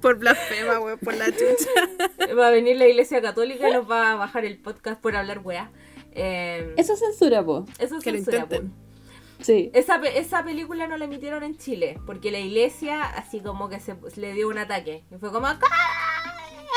[0.00, 2.34] por blasfema, güey, por la chucha.
[2.36, 5.40] Va a venir la iglesia católica y nos va a bajar el podcast por hablar
[5.40, 5.70] weá.
[6.12, 7.64] Eh, Eso es censura, po.
[7.78, 8.70] eso es Que lo censura, intenten.
[8.70, 9.44] po.
[9.44, 9.70] Sí.
[9.72, 13.78] Esa, pe- esa película no la emitieron en Chile, porque la iglesia así como que
[13.78, 15.04] se le dio un ataque.
[15.12, 15.58] Y fue como, ¡Ah!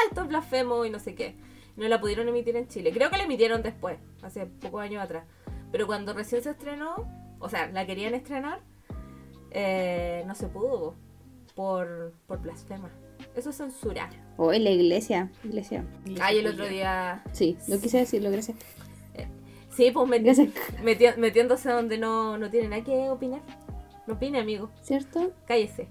[0.10, 1.36] Esto es blasfemo y no sé qué.
[1.78, 2.92] No la pudieron emitir en Chile.
[2.92, 5.26] Creo que la emitieron después, hace pocos años atrás.
[5.72, 6.96] Pero cuando recién se estrenó,
[7.40, 8.60] o sea, la querían estrenar,
[9.52, 10.96] eh, no se pudo po,
[11.56, 12.90] por, por blasfema.
[13.36, 14.10] Eso es censura.
[14.38, 15.32] O en la iglesia.
[15.44, 15.86] Iglesia.
[16.22, 17.24] Ay, el otro día...
[17.32, 18.58] Sí, lo quise decirlo, gracias.
[19.70, 23.42] Sí, pues meti- metiéndose donde no, no tiene nada que opinar.
[24.06, 24.70] No opine, amigo.
[24.82, 25.32] ¿Cierto?
[25.46, 25.88] Cállese.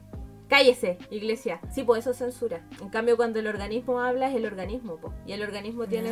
[0.50, 1.60] Cállese, iglesia.
[1.72, 2.66] Sí, pues eso es censura.
[2.82, 5.14] En cambio, cuando el organismo habla, es el organismo, po.
[5.24, 6.10] Y el organismo tiene...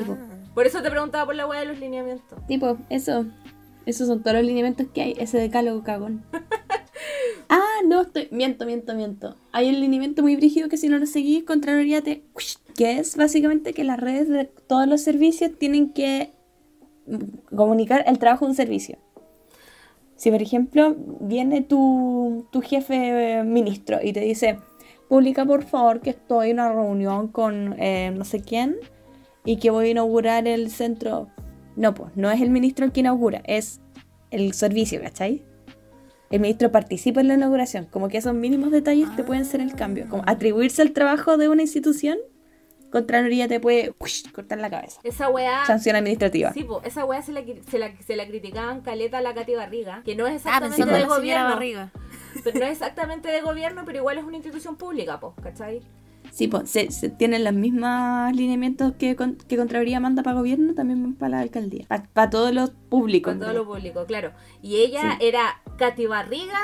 [0.55, 2.39] Por eso te preguntaba por la hueá de los lineamientos.
[2.47, 3.27] Tipo, eso.
[3.85, 5.15] Esos son todos los lineamientos que hay.
[5.19, 6.25] Ese decálogo cagón.
[7.49, 8.29] ah, no, estoy.
[8.31, 9.35] Miento, miento, miento.
[9.51, 12.23] Hay un lineamiento muy brígido que si no lo seguís, Contraloría te.
[12.77, 16.31] Que es básicamente que las redes de todos los servicios tienen que
[17.55, 18.99] comunicar el trabajo de un servicio.
[20.19, 24.59] Si, por ejemplo, viene tu, tu jefe eh, ministro y te dice,
[25.09, 28.77] publica por favor que estoy en una reunión con eh, no sé quién
[29.45, 31.29] y que voy a inaugurar el centro.
[31.77, 33.81] No, pues, no es el ministro el que inaugura, es
[34.33, 35.45] el servicio, ¿cachai?
[36.31, 39.75] El ministro participa en la inauguración, como que esos mínimos detalles te pueden ser el
[39.75, 40.07] cambio.
[40.11, 42.19] Como atribuirse al trabajo de una institución,
[42.91, 45.01] Contraloría te puede uish, cortar la cabeza.
[45.05, 45.65] Esa weá...
[45.67, 46.53] Sanción administrativa.
[46.53, 49.55] Sí, po, esa weá se la, se, la, se la criticaban caleta a la Katy
[49.55, 51.45] Barriga, que no es Ah, exactamente de la gobierno.
[51.51, 51.93] barriga.
[52.45, 55.81] Pero no es exactamente de gobierno, pero igual es una institución pública, po, ¿cachai?
[56.31, 60.75] Sí, pues se, se tienen los mismos lineamientos que, con- que Contraloría manda para gobierno,
[60.75, 61.87] también para la alcaldía.
[62.13, 63.33] Para todos los públicos.
[63.33, 64.33] Con todo lo público, claro.
[64.63, 65.27] Y ella Sí.
[65.27, 66.61] era Katy Barriga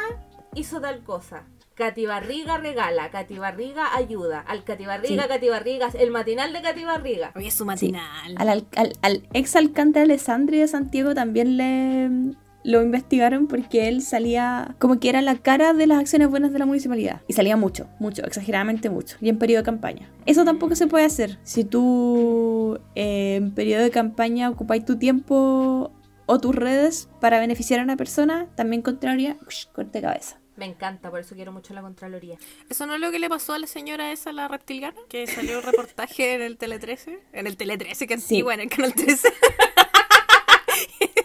[0.54, 1.42] hizo tal cosa.
[1.74, 5.98] Katy Barriga regala, Katy Barriga ayuda, al Katy Barriga, Sí.
[5.98, 7.32] El matinal de Katy Barriga.
[7.34, 8.34] Oye, es su matinal.
[8.36, 12.34] Al, al, al- al ex alcalde Alessandri de Santiago también le
[12.66, 16.58] lo investigaron porque él salía como que era la cara de las acciones buenas de
[16.58, 17.20] la municipalidad.
[17.28, 19.18] Y salía mucho, mucho, exageradamente mucho.
[19.20, 20.10] Y en periodo de campaña.
[20.24, 21.38] Eso tampoco se puede hacer.
[21.42, 25.92] Si tú eh, en periodo de campaña ocupáis tu tiempo
[26.24, 30.38] o tus redes para beneficiar a una persona, también contraria, ush, corte cabeza.
[30.56, 32.36] Me encanta, por eso quiero mucho la Contraloría.
[32.70, 34.96] ¿Eso no es lo que le pasó a la señora esa, la reptiliana?
[35.08, 37.18] Que salió un reportaje en el Tele 13.
[37.32, 38.22] En el Tele 13, que Sí.
[38.36, 39.28] antigua, en el Canal 13.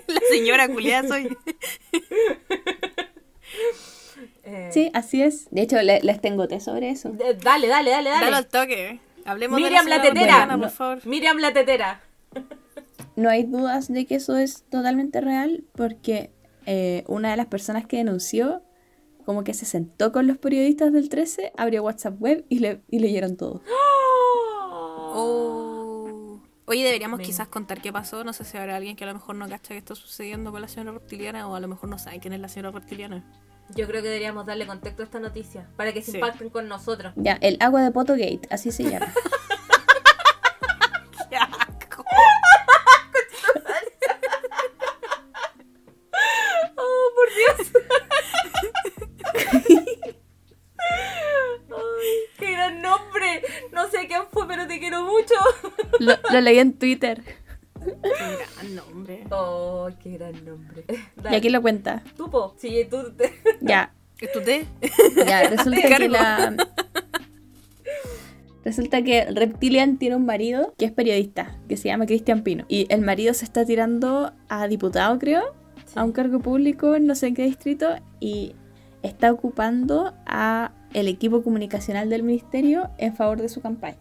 [0.08, 1.38] la señora culiada soy.
[4.44, 5.48] Eh, Sí, así es.
[5.52, 7.10] De hecho, le- les tengo té sobre eso.
[7.10, 8.26] de- dale, dale, dale, dale.
[8.26, 9.00] Dale al toque.
[9.26, 10.26] Hablemos Miriam de la la tetera.
[10.26, 11.06] reptiliana, por favor.
[11.06, 12.02] Miriam la tetera.
[13.16, 16.32] No hay dudas de que eso es totalmente real porque
[16.66, 18.62] eh, una de las personas que denunció
[19.30, 22.98] como que se sentó con los periodistas del 13, abrió WhatsApp web y, le, y
[22.98, 23.62] leyeron todo.
[25.12, 26.40] Oh.
[26.66, 28.24] Oye, deberíamos quizás contar qué pasó.
[28.24, 30.62] No sé si habrá alguien que a lo mejor no cacha que está sucediendo con
[30.62, 33.24] la señora reptiliana o a lo mejor no sabe quién es la señora reptiliana.
[33.76, 36.18] Yo creo que deberíamos darle contexto a esta noticia para que se Sí.
[36.18, 37.14] impacten con nosotros.
[37.18, 39.14] Ya, el agua de Potogate, así se llama.
[54.70, 55.34] te quiero mucho.
[56.00, 57.22] Lo, lo leí en Twitter.
[57.84, 57.92] ¡Qué
[58.62, 59.24] gran nombre!
[59.32, 60.86] ¡Oh, qué gran nombre!
[61.32, 62.04] Y aquí lo cuenta.
[62.16, 62.56] Tú, po.
[62.58, 63.12] Sí, tú.
[63.18, 64.66] te- Ya, ¿Es tu té?
[65.26, 66.56] ya, resulta que la...
[68.66, 72.66] Resulta que Reptilian tiene un marido que es periodista, que se llama Cristian Pino.
[72.68, 75.56] Y el marido se está tirando a diputado, creo,
[75.96, 78.54] a un cargo público en no sé en qué distrito, y
[79.02, 83.98] está ocupando a el equipo comunicacional del ministerio en favor de su campaña.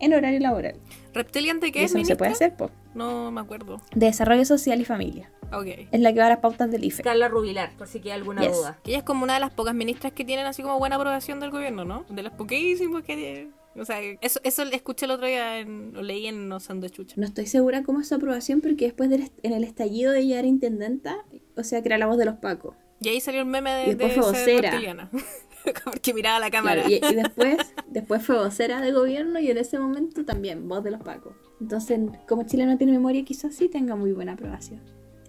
[0.00, 0.76] En horario laboral.
[1.12, 2.70] ¿Reptilian de qué Y es, eso no se puede hacer, po.
[2.94, 3.80] No me acuerdo.
[3.94, 5.30] De desarrollo social y familia.
[5.52, 5.66] Ok.
[5.90, 7.02] Es la que va a las pautas del IFE.
[7.02, 8.56] Carla Rubilar, por si queda alguna Yes.
[8.56, 8.78] duda.
[8.82, 11.40] Que ella es como una de las pocas ministras que tienen así como buena aprobación
[11.40, 12.04] del gobierno, ¿no?
[12.08, 13.48] De las poquísimas que...
[13.76, 16.90] O sea, eso, eso escuché el otro día, en, lo leí en No Son de
[16.90, 17.14] Chucha.
[17.18, 20.48] No estoy segura cómo es su aprobación porque después del en el estallido ella era
[20.48, 21.24] intendenta,
[21.56, 22.74] o sea, que era la voz de los Pacos.
[23.00, 25.10] Y ahí salió el meme de, Y después de fue ser vocera.
[25.84, 26.82] Porque miraba la cámara.
[26.82, 27.56] Claro, y, y después,
[27.88, 31.34] después fue vocera de gobierno y en ese momento también voz de los Pacos.
[31.60, 34.80] Entonces, como Chile no tiene memoria, quizás sí tenga muy buena aprobación.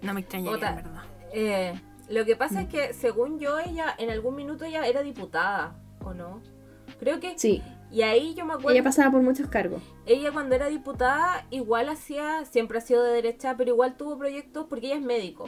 [0.02, 0.68] No me extrañaría, Otra.
[0.70, 1.02] en verdad.
[1.32, 5.76] Eh, lo que pasa es que, según yo, ella en algún minuto ella era diputada,
[6.04, 6.42] ¿o no?
[6.98, 7.38] Creo que...
[7.38, 8.70] Sí, Y ahí yo me acuerdo...
[8.70, 9.82] ella pasaba por muchos cargos.
[10.06, 14.66] ella cuando era diputada igual hacía, siempre ha sido de derecha, pero igual tuvo proyectos
[14.68, 15.46] porque ella es médico.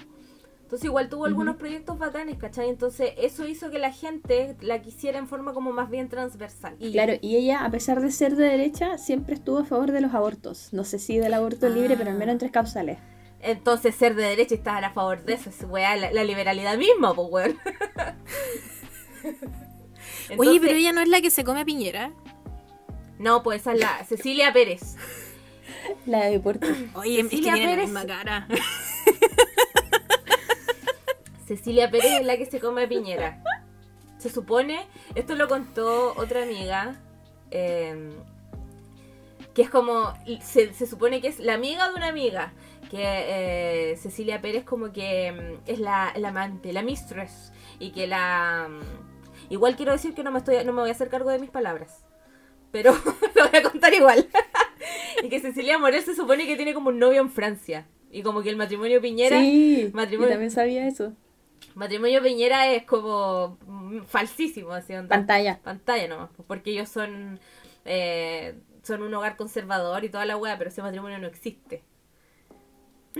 [0.64, 2.68] Entonces igual tuvo algunos proyectos bacanes, ¿cachai?
[2.68, 6.74] Entonces eso hizo que la gente la quisiera en forma como más bien transversal.
[6.80, 10.00] Y Claro, y ella, a pesar de ser de derecha, siempre estuvo a favor de
[10.00, 10.70] los abortos.
[10.72, 12.98] No sé si del aborto libre, pero al menos en tres causales.
[13.40, 16.76] entonces ser de derecha y estar a favor de eso es weá, la, la liberalidad
[16.78, 17.58] misma, pues weón.
[20.38, 22.12] Oye, pero ella no es la que se come a Piñera.
[23.18, 24.96] No, pues esa es la Cecilia Pérez.
[26.06, 26.66] La de deporte.
[26.94, 27.84] Oye, es que Cecilia tiene la Pérez.
[27.90, 28.48] misma cara.
[31.46, 33.42] Cecilia Pérez es la que se come a Piñera.
[34.18, 37.00] Se supone, esto lo contó otra amiga,
[37.50, 38.10] eh,
[39.52, 42.52] que es como, se, se supone que es la amiga de una amiga,
[42.90, 48.06] que eh, Cecilia Pérez como que mm, es la, la amante, la mistress, y que
[48.06, 48.68] la...
[48.68, 51.38] mm, igual quiero decir que no me, estoy, no me voy a hacer cargo de
[51.38, 52.04] mis palabras,
[52.70, 52.92] pero
[53.34, 54.26] lo voy a contar igual.
[55.22, 58.42] y que Cecilia Morel se supone que tiene como un novio en Francia, y como
[58.42, 59.38] que el matrimonio Piñera...
[59.40, 61.12] Sí, matrimonio- yo también sabía eso.
[61.74, 63.58] Matrimonio Piñera es como
[64.06, 65.08] falsísimo, así onda.
[65.08, 65.58] Pantalla.
[65.62, 67.38] Pantalla nomás, pues, porque ellos son
[67.84, 71.82] eh, son un hogar conservador y toda la wea, pero ese matrimonio no existe.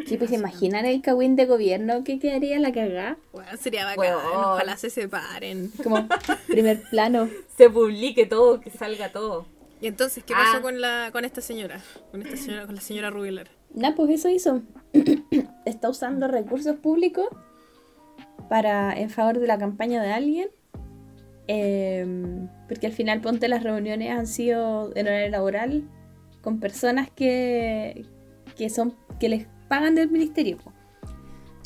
[0.07, 3.17] Sí, pues imaginan el cagüín de gobierno que quedaría la cagá.
[3.33, 3.99] Bueno, sería bacán.
[4.01, 4.23] Weón.
[4.35, 5.71] Ojalá se separen.
[5.85, 6.09] Como
[6.49, 7.29] primer plano.
[7.57, 9.47] Se publique todo, que salga todo.
[9.81, 10.63] Y entonces, ¿qué pasó Ah.
[10.63, 11.81] con la con esta señora?
[12.11, 13.49] Con esta señora, con la señora Rubilar.
[13.73, 14.63] Nah, pues eso hizo.
[15.65, 17.29] Está usando recursos públicos
[18.49, 20.49] para en favor de la campaña de alguien.
[21.47, 25.85] Em, porque al final, ponte, las reuniones han sido en horario laboral
[26.41, 28.07] con personas que,
[28.57, 30.59] que son que les pagan del ministerio.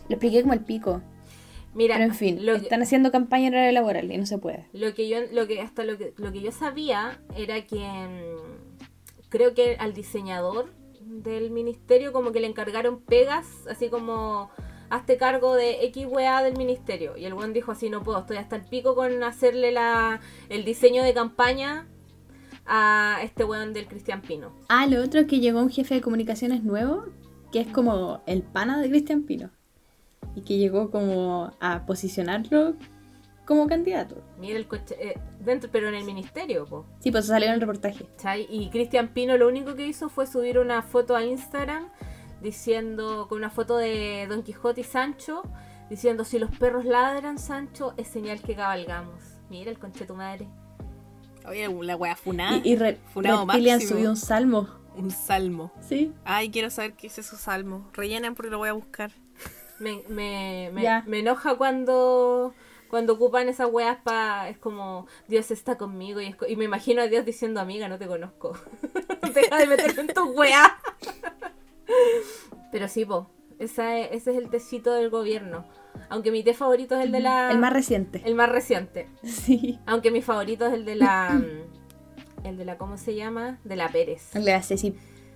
[0.08, 1.02] Lo expliqué como el pico.
[1.74, 4.38] Mira, Pero en fin, lo que, están haciendo campaña en horario laboral y no se
[4.38, 4.66] puede.
[4.72, 9.28] lo que yo, lo que hasta lo que, lo que yo sabía era que mm,
[9.28, 14.50] creo que al diseñador del ministerio como que le encargaron pegas, así como
[14.90, 17.16] hazte cargo de X weá del ministerio.
[17.16, 20.64] Y el buen dijo así, no puedo, estoy hasta el pico con hacerle la, el
[20.64, 21.86] diseño de campaña
[22.66, 24.52] a este weón del Cristian Pino.
[24.68, 27.06] Ah, lo otro es que llegó un jefe de comunicaciones nuevo,
[27.50, 29.50] que es como el pana de Cristian Pino.
[30.34, 32.74] Y que llegó como a posicionarlo
[33.46, 34.22] como candidato.
[34.38, 36.84] Mira el coche, eh, dentro, pero en el ministerio, po.
[37.00, 38.04] Sí, pues salió en el reportaje.
[38.04, 38.46] ¿cachai?
[38.50, 41.88] Y Cristian Pino lo único que hizo fue subir una foto a Instagram
[42.42, 45.42] diciendo, con una foto de Don Quijote y Sancho,
[45.90, 49.22] diciendo si los perros ladran, Sancho, es señal que cabalgamos.
[49.50, 50.46] Mira el conche tu madre.
[51.46, 52.56] Oye, la wea funada.
[52.62, 52.98] Y, y Re-
[53.88, 54.68] subió un salmo.
[54.96, 55.72] Un salmo.
[55.80, 56.12] Sí.
[56.24, 57.88] Ay, quiero saber qué es eso salmo.
[57.94, 59.12] Rellenen porque lo voy a buscar.
[59.78, 62.52] Me, me, me, me enoja cuando
[62.88, 66.64] cuando ocupan esas weas para es como Dios está conmigo y, es co- y me
[66.64, 68.58] imagino a Dios diciendo amiga no te conozco
[69.34, 70.68] deja de meterte en tus weas
[72.72, 75.64] pero sí po esa es- ese es el tecito del gobierno
[76.10, 78.22] aunque mi té favorito es el de la El más reciente.
[78.24, 79.78] el más reciente Sí.
[79.86, 83.76] aunque mi favorito es el de la mm, el de la cómo se llama de
[83.76, 84.94] la Pérez El de la Ceci-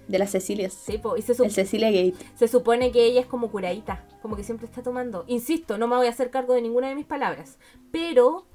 [0.08, 0.72] de las Cecilias.
[0.72, 2.14] sí po y se El Cecilia Gate.
[2.36, 5.24] se supone que ella es como curadita, como que siempre está tomando.
[5.28, 7.56] Insisto, no me voy a hacer cargo de ninguna de mis palabras,
[7.92, 8.46] pero...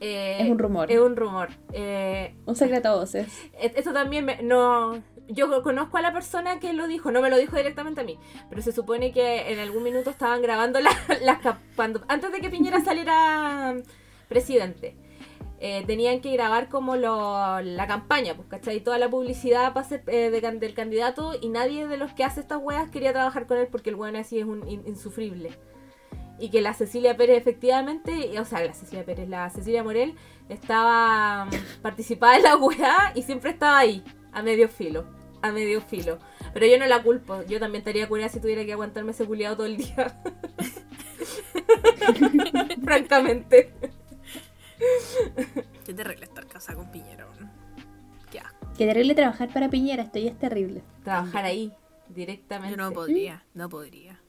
[0.00, 0.90] eh, Es un rumor.
[0.90, 1.50] Es un rumor.
[1.72, 3.28] Eh, Un secreto a voces.
[3.60, 5.00] e- esto también me- no...
[5.28, 8.18] Yo conozco a la persona que lo dijo, no me lo dijo directamente a mí,
[8.48, 10.80] pero se supone que en algún minuto estaban grabando
[11.22, 13.76] las cap- cuando antes de que Piñera saliera
[14.28, 14.96] presidente.
[15.60, 18.80] eh, tenían que grabar como lo- la campaña, pues, ¿cachai?
[18.80, 22.38] Toda la publicidad para ser, eh, de del candidato y nadie de los que hace
[22.40, 25.50] estas weas quería trabajar con él porque el weón así es un in- insufrible.
[26.38, 30.14] Y que la Cecilia Pérez efectivamente, o sea, la Cecilia Pérez, la Cecilia Morel
[30.48, 35.06] estaba mm, participada en la wea y siempre estaba ahí, a medio filo,
[35.42, 36.18] a medio filo.
[36.52, 39.56] Pero yo no la culpo, yo también estaría curada si tuviera que aguantarme ese culiado
[39.56, 40.20] todo el día.
[42.84, 43.72] Francamente.
[45.84, 47.26] Qué terrible estar casada con Piñera.
[48.30, 48.68] Qué asco.
[48.76, 50.82] Qué terrible trabajar para Piñera, esto ya es terrible.
[51.04, 51.72] Trabajar ahí,
[52.08, 52.76] directamente.
[52.76, 54.20] Yo no podría, no podría.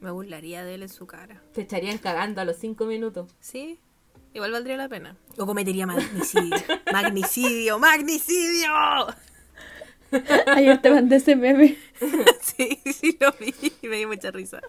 [0.00, 1.40] Me burlaría de él en su cara.
[1.52, 3.30] Te echarían cagando a los cinco minutos.
[3.38, 3.78] ¿Sí?
[4.34, 5.16] Igual valdría la pena.
[5.36, 6.56] O cometería magnicidio.
[6.92, 8.70] magnicidio, magnicidio.
[10.46, 11.76] Ayer te mandé ese meme.
[12.40, 14.60] sí, sí lo vi y me dio mucha risa.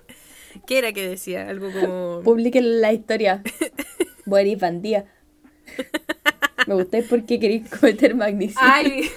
[0.67, 1.49] ¿Qué era que decía?
[1.49, 2.21] Algo como...
[2.23, 3.41] Publiquen la historia.
[4.25, 5.05] Eres bandía.
[6.67, 8.61] Me gustáis porque queréis cometer magnicidio.
[8.61, 9.09] Ay,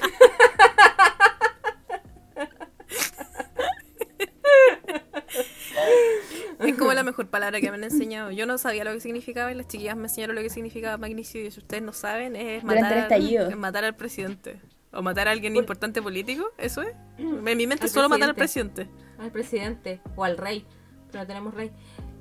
[6.58, 8.30] Es como la mejor palabra que me han enseñado.
[8.30, 11.50] Yo no sabía lo que significaba y las chiquillas me enseñaron lo que significaba magnicidio.
[11.50, 14.60] Si ustedes no saben, es matar, es matar al presidente.
[14.92, 16.94] O matar a alguien Por- importante político, ¿eso es?
[17.18, 18.88] En mi mente es solo matar al presidente.
[19.18, 20.64] al presidente o al rey.
[21.10, 21.70] Pero no tenemos rey.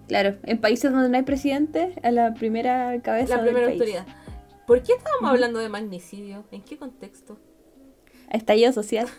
[0.07, 3.81] Claro, en países donde no hay presidente, a la primera cabeza La del primera país.
[3.81, 4.05] autoridad.
[4.67, 6.45] ¿Por qué estábamos hablando de magnicidio?
[6.51, 7.39] ¿En qué contexto?
[8.31, 9.07] Estallido social.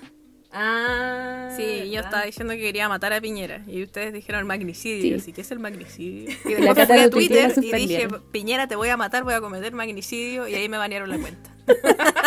[0.59, 1.51] Ah.
[1.55, 5.03] Sí, yo estaba diciendo que quería matar a Piñera y ustedes dijeron magnicidio.
[5.03, 5.09] Sí.
[5.09, 6.31] Y yo, sí, ¿qué es el magnicidio?
[6.47, 8.09] Y La después fui a la Twitter y dije.
[8.33, 11.55] Piñera, te voy a matar, voy a cometer magnicidio y ahí me banearon la cuenta.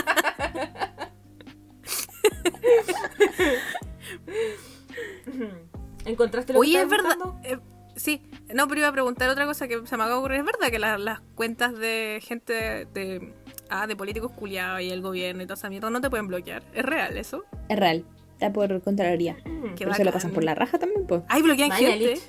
[6.06, 7.16] ¿Encontraste lo Oye, que es verdad.
[7.44, 7.58] eh,
[7.96, 8.22] sí,
[8.54, 10.40] no, pero iba a preguntar otra cosa que se me acaba de ocurrir.
[10.40, 13.34] ¿Es verdad que la- las cuentas de gente de,
[13.70, 16.64] ah, de políticos culiados y el gobierno y toda esa mierda no te pueden bloquear?
[16.74, 17.44] ¿Es real eso?
[17.68, 18.06] Es real.
[18.34, 19.34] Está por Contraloría.
[19.46, 19.76] Mm.
[19.76, 21.22] Qué Pero se lo pasan por la raja también, pues.
[21.28, 22.20] Ay, bloquean gente.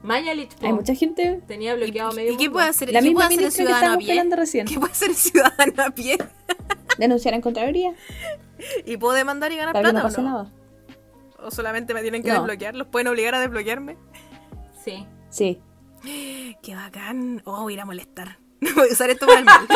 [0.00, 0.12] Po.
[0.66, 1.40] Hay mucha gente.
[1.48, 3.66] Tenía ¿Y, bloqueado y- medio y qué puede hacer, La qué misma puede hacer el
[3.68, 4.10] ministra que a pie?
[4.12, 4.66] hablando recién.
[4.66, 6.18] ¿Qué puede hacer el ciudadano a pie?
[6.98, 7.94] Denunciar en Contraloría.
[8.86, 10.30] ¿Y puedo demandar y ganar Para que plata no pase o no?
[10.30, 10.52] nada.
[11.46, 12.34] ¿O solamente me tienen que No.
[12.36, 12.74] desbloquear?
[12.74, 13.96] ¿Los pueden obligar a desbloquearme?
[14.84, 15.06] Sí.
[15.30, 15.60] Sí.
[16.62, 17.42] ¡Qué bacán!
[17.44, 18.38] Oh, voy a ir a molestar.
[18.76, 19.66] Voy a usar esto para el mal.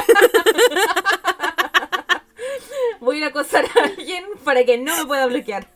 [3.00, 5.68] Voy a ir a acosar a alguien para que no me pueda bloquear.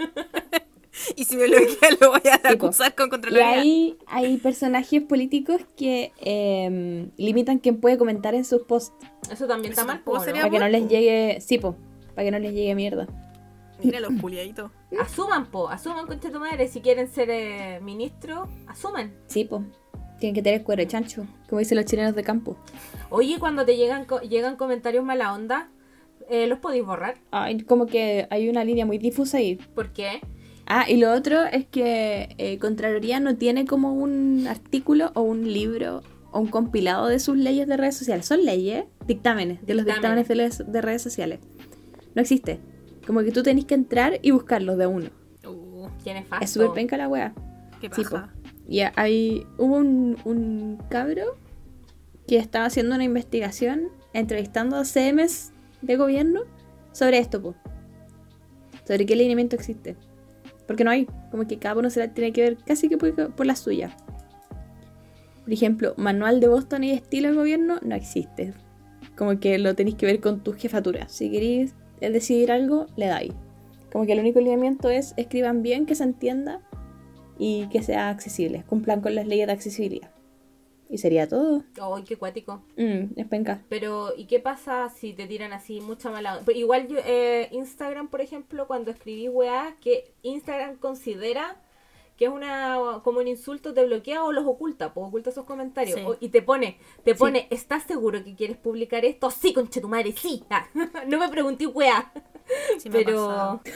[1.17, 3.49] y si me bloquean, lo voy a acusar con Y Contraloría.
[3.61, 8.95] ahí hay personajes políticos que eh, limitan quién puede comentar en sus posts.
[9.31, 11.41] Eso también está mal, Para que no les llegue.
[11.41, 11.77] Sí, po.
[12.15, 13.07] Para que no les llegue mierda.
[13.83, 14.71] Mira los culiaditos.
[15.01, 15.69] Asuman, po.
[15.69, 16.69] Asuman, concha tu madre.
[16.69, 19.13] Si quieren ser eh, ministro, asuman.
[19.27, 19.65] Sí, po.
[20.21, 21.27] Tienen que tener cuero de chancho.
[21.49, 22.57] Como dicen los chilenos de campo.
[23.11, 25.69] Oye, cuando te llegan, co- llegan comentarios mala onda,
[26.31, 27.17] eh, ¿los podéis borrar?
[27.33, 29.57] Ay, como que hay una línea muy difusa ahí.
[29.75, 30.21] ¿Por qué?
[30.67, 35.53] Ah, y lo otro es que eh, Contraloría no tiene como un artículo o un
[35.53, 38.25] libro o un compilado de sus leyes de redes sociales.
[38.25, 40.29] Son leyes, dictámenes, de los Dictámenes.
[40.29, 41.41] dictámenes de, les- de redes sociales.
[42.15, 42.61] No existe.
[43.07, 45.11] Como que tú tenés que entrar y buscarlos de uno.
[45.47, 46.45] Uh, ¿Quién es fácil?
[46.45, 47.35] Es súper penca la wea.
[47.81, 48.03] qué po.
[48.69, 51.37] Y hay, hubo un, un cabro
[52.27, 56.43] que estaba haciendo una investigación entrevistando a CMs de gobierno
[56.93, 57.55] sobre esto, po.
[58.87, 59.97] Sobre qué lineamiento existe.
[60.67, 63.35] Porque no hay, como que cada uno se la tiene que ver casi que por,
[63.35, 63.97] por la suya.
[65.43, 68.55] Por ejemplo, manual de Boston y estilo de gobierno no existe.
[69.17, 71.09] Como que lo tenéis que ver con tu jefatura.
[71.09, 73.33] Si queréis eh, decidir algo, le dais.
[73.93, 76.61] Como que el único lineamiento es escriban bien, que se entienda
[77.39, 78.65] y que sea accesible.
[78.67, 80.11] Cumplan con las leyes de accesibilidad.
[80.89, 81.65] Y sería todo.
[81.81, 82.63] ¡Ay, qué cuático!
[82.77, 83.63] Mm, es penca.
[83.69, 86.53] Pero, ¿y qué pasa si te tiran así mucha mala onda?
[86.53, 91.57] Igual yo, eh, Instagram, por ejemplo, cuando escribí weá, que Instagram considera
[92.17, 95.99] que es una como un insulto, te bloquea o los oculta, pues oculta esos comentarios.
[95.99, 96.05] Sí.
[96.07, 99.31] O- y te pone, te pone, ¿estás seguro que quieres publicar esto?
[99.31, 100.45] Sí, conche tu madre, sí.
[100.51, 100.67] Ah,
[101.07, 102.13] no me pregunté weá.
[102.79, 103.61] Sí Pero.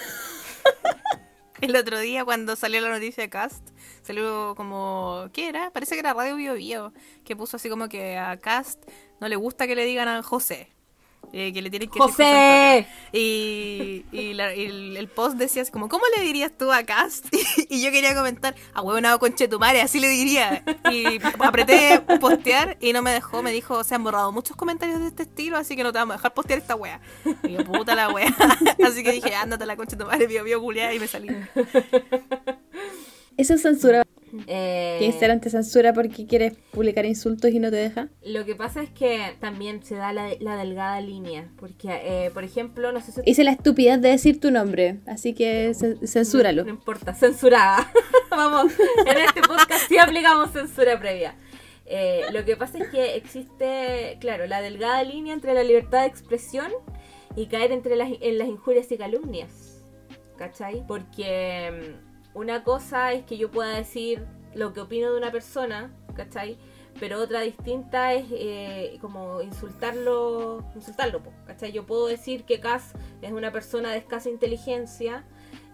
[1.62, 3.70] El otro día cuando salió la noticia de Cast,
[4.03, 5.70] salió como, ¿qué era?
[5.70, 6.93] Parece que era Radio Bio Bio,
[7.24, 8.84] que puso así como que a Cast
[9.20, 10.68] no le gusta que le digan a José.
[11.33, 12.24] Eh, que le tienen que decir ¡José!
[12.79, 12.87] Antonio.
[13.12, 16.83] Y, y la- y el, el post decía así como, ¿cómo le dirías tú a
[16.85, 17.27] Cast?
[17.68, 20.62] Y, yo quería comentar, a huevonado conchetumare, así le diría.
[20.91, 25.09] Y apreté postear y no me dejó, me dijo, se han borrado muchos comentarios de
[25.09, 27.01] este estilo, así que no te vamos a dejar postear esta wea.
[27.43, 28.35] Y yo, puta la wea.
[28.87, 31.29] Así que dije, ándate a la concha de tu madre, bio, culiada, y me salí.
[33.37, 34.03] Eso es censura.
[34.47, 38.09] Eh, Que Instagram te censura porque quieres publicar insultos y no te deja.
[38.24, 41.49] lo que pasa es que también se da la, la delgada línea.
[41.59, 45.34] Porque, eh, por ejemplo, no sé si Hice la estupidez de decir tu nombre, así
[45.34, 46.62] que cen- censúralo.
[46.62, 47.91] No, no importa, censurada.
[48.30, 48.72] Vamos,
[49.07, 51.34] en este podcast sí aplicamos censura previa.
[51.87, 56.07] Eh, lo que pasa es que existe, claro, la delgada línea entre la libertad de
[56.09, 56.72] expresión
[57.37, 59.82] y caer entre las, en las injurias y calumnias.
[60.37, 60.84] ¿Cachai?
[60.87, 62.05] Porque mm,
[62.37, 66.59] una cosa es que yo pueda decir lo que opino de una persona, ¿cachai?
[67.01, 71.72] Pero otra distinta es eh, como insultarlo, insultarlo, ¿cachai?
[71.72, 75.24] Yo puedo decir que Cass es una persona de escasa inteligencia,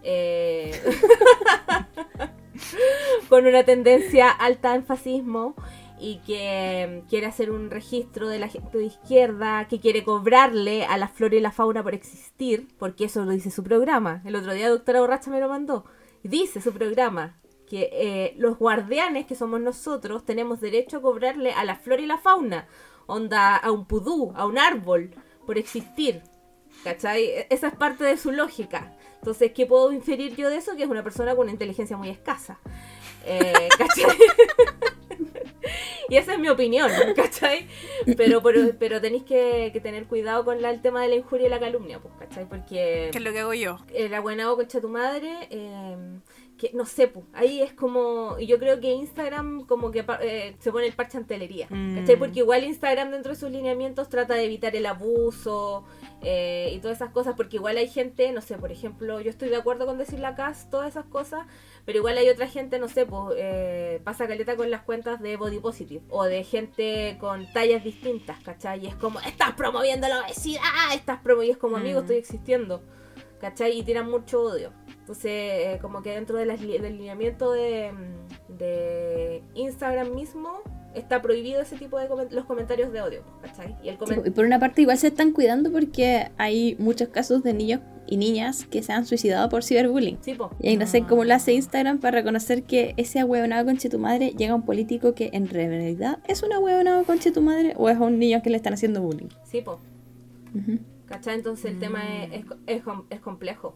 [0.03, 0.71] eh,
[3.29, 5.55] con una tendencia alta en fascismo
[5.99, 10.85] y que mm, quiere hacer un registro de la gente de izquierda, que quiere cobrarle
[10.85, 14.21] a la flora y la fauna por existir, porque eso lo dice su programa.
[14.23, 15.83] El otro día doctora Borracha me lo mandó.
[16.23, 21.63] Dice su programa que eh, los guardianes, que somos nosotros, tenemos derecho a cobrarle a
[21.65, 22.67] la flora y la fauna,
[23.07, 25.11] onda a un pudú, a un árbol,
[25.45, 26.21] por existir.
[26.83, 27.23] ¿Cachai?
[27.25, 28.95] E- Esa es parte de su lógica.
[29.15, 30.75] Entonces, ¿qué puedo inferir yo de eso?
[30.75, 32.59] Que es una persona con una inteligencia muy escasa.
[33.25, 34.17] Eh, ¿Cachai?
[36.09, 37.67] y esa es mi opinión, ¿cachai?
[38.17, 41.47] Pero, pero, pero tenéis que, que tener cuidado con la- el tema de la injuria
[41.47, 42.45] y la calumnia, pues, ¿cachai?
[42.47, 43.79] Porque Que es lo que hago yo.
[43.93, 45.95] eh, la buena concha tu madre, eh,
[46.69, 50.55] que no sé, pues, ahí es como, y yo creo que Instagram como que eh,
[50.59, 51.99] se pone el parche antelería, Mm.
[51.99, 52.15] ¿cachai?
[52.17, 55.83] Porque igual Instagram dentro de sus lineamientos trata de evitar el abuso
[56.21, 59.49] eh, y todas esas cosas, porque igual hay gente, no sé, por ejemplo, yo estoy
[59.49, 61.45] de acuerdo con decir la CAS, todas esas cosas,
[61.85, 65.35] pero igual hay otra gente, no sé, pues eh, pasa caleta con las cuentas de
[65.35, 68.85] Body Positive o de gente con tallas distintas, ¿cachai?
[68.85, 70.61] Y es como, estás promoviendo la obesidad,
[70.93, 72.03] estás promoviendo, y es como, amigo, Mm.
[72.03, 72.81] estoy existiendo.
[73.41, 73.77] ¿cachai?
[73.77, 74.71] Y tiran mucho odio.
[75.03, 80.61] Entonces, eh, como que dentro de las li- del lineamiento de, mm, de Instagram mismo
[80.95, 83.75] está prohibido ese tipo de comen- los comentarios de odio, ¿cachai?
[83.83, 86.75] Y el Sí, po, comen- y por una parte igual se están cuidando porque hay
[86.79, 90.19] muchos casos de niños y niñas que se han suicidado por ciberbullying.
[90.21, 90.51] Sí, po.
[90.61, 93.99] Y ahí no sé cómo lo hace Instagram para reconocer que ese ahueonado conche tu
[93.99, 97.89] madre llega a un político que en realidad es un ahueonado conche tu madre o
[97.89, 99.27] es a un niño que le están haciendo bullying.
[99.43, 99.79] Sí, po.
[100.55, 100.79] Ujú.
[101.07, 101.35] ¿Cachai?
[101.35, 103.75] Entonces el tema es, es, es com- es complejo.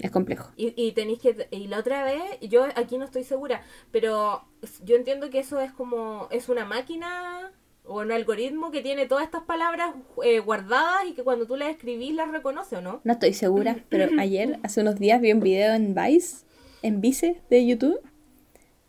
[0.00, 0.50] Es complejo.
[0.56, 1.46] Y, y tenéis que.
[1.50, 4.42] Y la otra vez, yo aquí no estoy segura, pero
[4.84, 6.26] yo entiendo que eso es como.
[6.30, 7.52] Es una máquina
[7.84, 9.94] o un algoritmo que tiene todas estas palabras
[10.24, 13.00] eh, guardadas y que cuando tú las escribís las reconoce, ¿o no?
[13.04, 16.44] No estoy segura, pero ayer, hace unos días, vi un video en Vice,
[16.82, 17.98] en Vice de YouTube,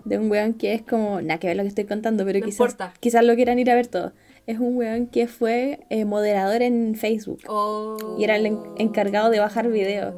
[0.05, 2.45] de un weón que es como, nada que ver lo que estoy contando, pero No
[2.45, 2.93] quizás, importa.
[2.99, 4.13] quizás lo quieran ir a ver todo.
[4.47, 8.15] Es un weón que fue eh, moderador en Facebook Oh.
[8.19, 10.13] y era el en- encargado de bajar videos.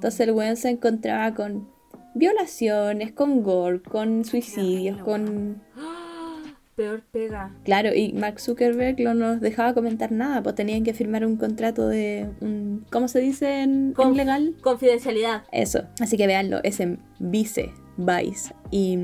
[0.00, 1.68] Entonces el weón se encontraba con
[2.14, 5.62] violaciones, con gore, con suicidios, con...
[6.74, 7.54] Peor pega.
[7.64, 11.86] Claro, y Mark Zuckerberg no nos dejaba comentar nada, pues tenían que firmar un contrato
[11.86, 12.30] de...
[12.40, 14.54] Un, ¿Cómo se dice en, en Conf- legal?
[14.62, 15.42] Confidencialidad.
[15.52, 18.54] Eso, así que véanlo, es en Vice, Vice.
[18.70, 18.96] Y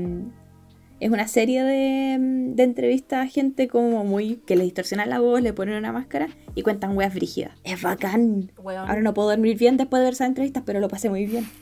[0.99, 4.37] es una serie de, mm, de entrevistas a gente como muy...
[4.45, 7.51] que le distorsionan la voz, le ponen una máscara y cuentan weas brígidas.
[7.63, 8.51] Es bacán.
[8.65, 11.47] Ahora no puedo dormir bien después de ver esas entrevistas, pero lo pasé muy bien.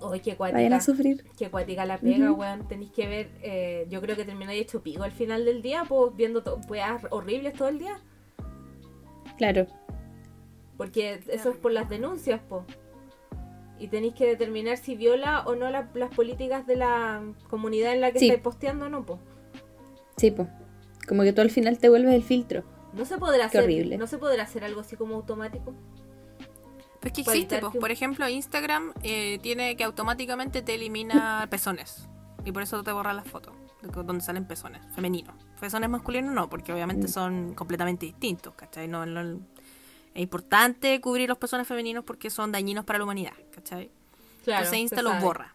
[0.00, 0.76] Oye, qué Vayan cuática.
[0.76, 1.24] a sufrir.
[1.36, 2.40] Qué cuática la pega, Ujú.
[2.40, 2.66] weón.
[2.68, 3.30] Tenéis que ver.
[3.42, 7.54] eh, yo creo que termináis hecho pico al final del día, pues viendo weas horribles
[7.54, 8.00] todo el día.
[9.36, 9.66] Claro.
[10.76, 12.64] Porque eso es por las denuncias, po.
[13.78, 18.00] Y tenéis que determinar si viola o no la- las políticas de la comunidad en
[18.00, 18.26] la que Sí.
[18.26, 19.18] estáis posteando o no, po.
[20.16, 20.48] Sí, pues.
[21.06, 22.64] Como que tú al final te vuelves el filtro.
[22.92, 23.64] No se podrá Qué hacer.
[23.64, 23.96] horrible.
[23.98, 25.74] No se podrá hacer algo así como automático.
[27.00, 27.72] Pues que existe, pues.
[27.72, 32.08] que- Por ejemplo, Instagram eh, tiene que automáticamente te elimina pezones.
[32.44, 33.54] Y por eso te borra las fotos.
[33.82, 35.36] Donde salen pezones, femeninos.
[35.60, 37.10] Pezones masculinos no, porque obviamente Mm.
[37.10, 38.88] son completamente distintos, ¿cachai?
[38.88, 39.40] No, no-
[40.18, 43.88] es importante cubrir los pezones femeninos porque son dañinos para la humanidad, ¿cachai?
[44.42, 44.64] Claro.
[44.64, 45.54] Entonces Insta los borra.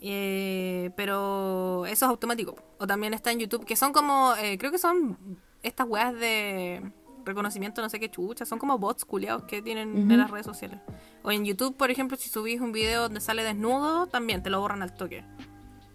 [0.00, 2.56] Eh, pero eso es automático.
[2.78, 5.18] O también está en YouTube, que son como, eh, creo que son
[5.62, 6.92] estas weas de
[7.26, 10.12] reconocimiento, no sé qué chucha, son como bots culiados que tienen Ujú.
[10.12, 10.80] en las redes sociales.
[11.22, 14.60] O en YouTube, por ejemplo, si subís un video donde sale desnudo, también te lo
[14.60, 15.26] borran al toque.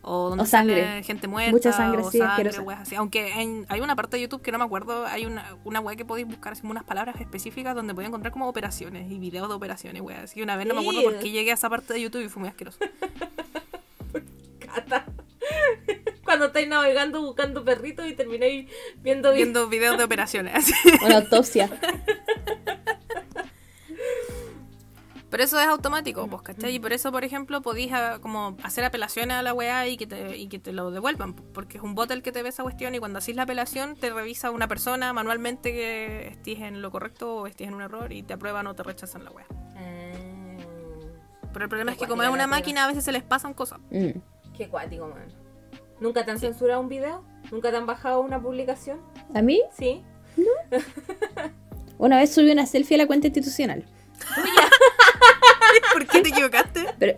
[0.09, 0.83] O donde O sangre.
[0.83, 1.51] sale gente muerta.
[1.51, 2.95] Mucha sangre, o sí, sangre, weas así.
[2.95, 5.97] Aunque en- hay una parte de YouTube que no me acuerdo, hay una, una wea
[5.97, 9.55] que podéis buscar así unas palabras específicas donde podéis encontrar como operaciones y videos de
[9.55, 10.23] operaciones, weas.
[10.23, 12.29] Así una vez no me acuerdo por qué llegué a esa parte de YouTube y
[12.29, 12.79] fue muy asqueroso.
[14.59, 15.05] Cata.
[16.23, 18.69] Cuando estáis navegando buscando perritos y termináis
[19.01, 20.71] viendo, vi- viendo videos de operaciones.
[21.05, 21.69] Una autopsia.
[25.37, 26.73] Pero eso es automático, pues, ¿cachai?
[26.73, 30.07] Y por eso, por ejemplo, podéis ah, como hacer apelaciones a la weá y que,
[30.07, 31.35] te, y que te lo devuelvan.
[31.35, 33.95] Porque es un bot el que te ve esa cuestión y cuando hacís la apelación
[33.95, 38.11] te revisa una persona manualmente que estés en lo correcto o estés en un error
[38.13, 39.45] y te aprueban o te rechazan la weá.
[39.75, 40.57] Ah,
[41.53, 43.77] Pero el problema es que como es una máquina a veces se les pasan cosas.
[43.91, 44.17] Mm.
[44.57, 45.27] Qué cuático, man.
[45.99, 47.23] ¿Nunca te han censurado un video?
[47.51, 48.99] ¿Nunca te han bajado una publicación?
[49.35, 49.61] ¿A mí?
[49.77, 50.03] Sí.
[51.99, 53.85] Una vez subí una selfie a la cuenta institucional.
[55.93, 56.85] ¿Por qué te equivocaste?
[56.99, 57.17] Pero,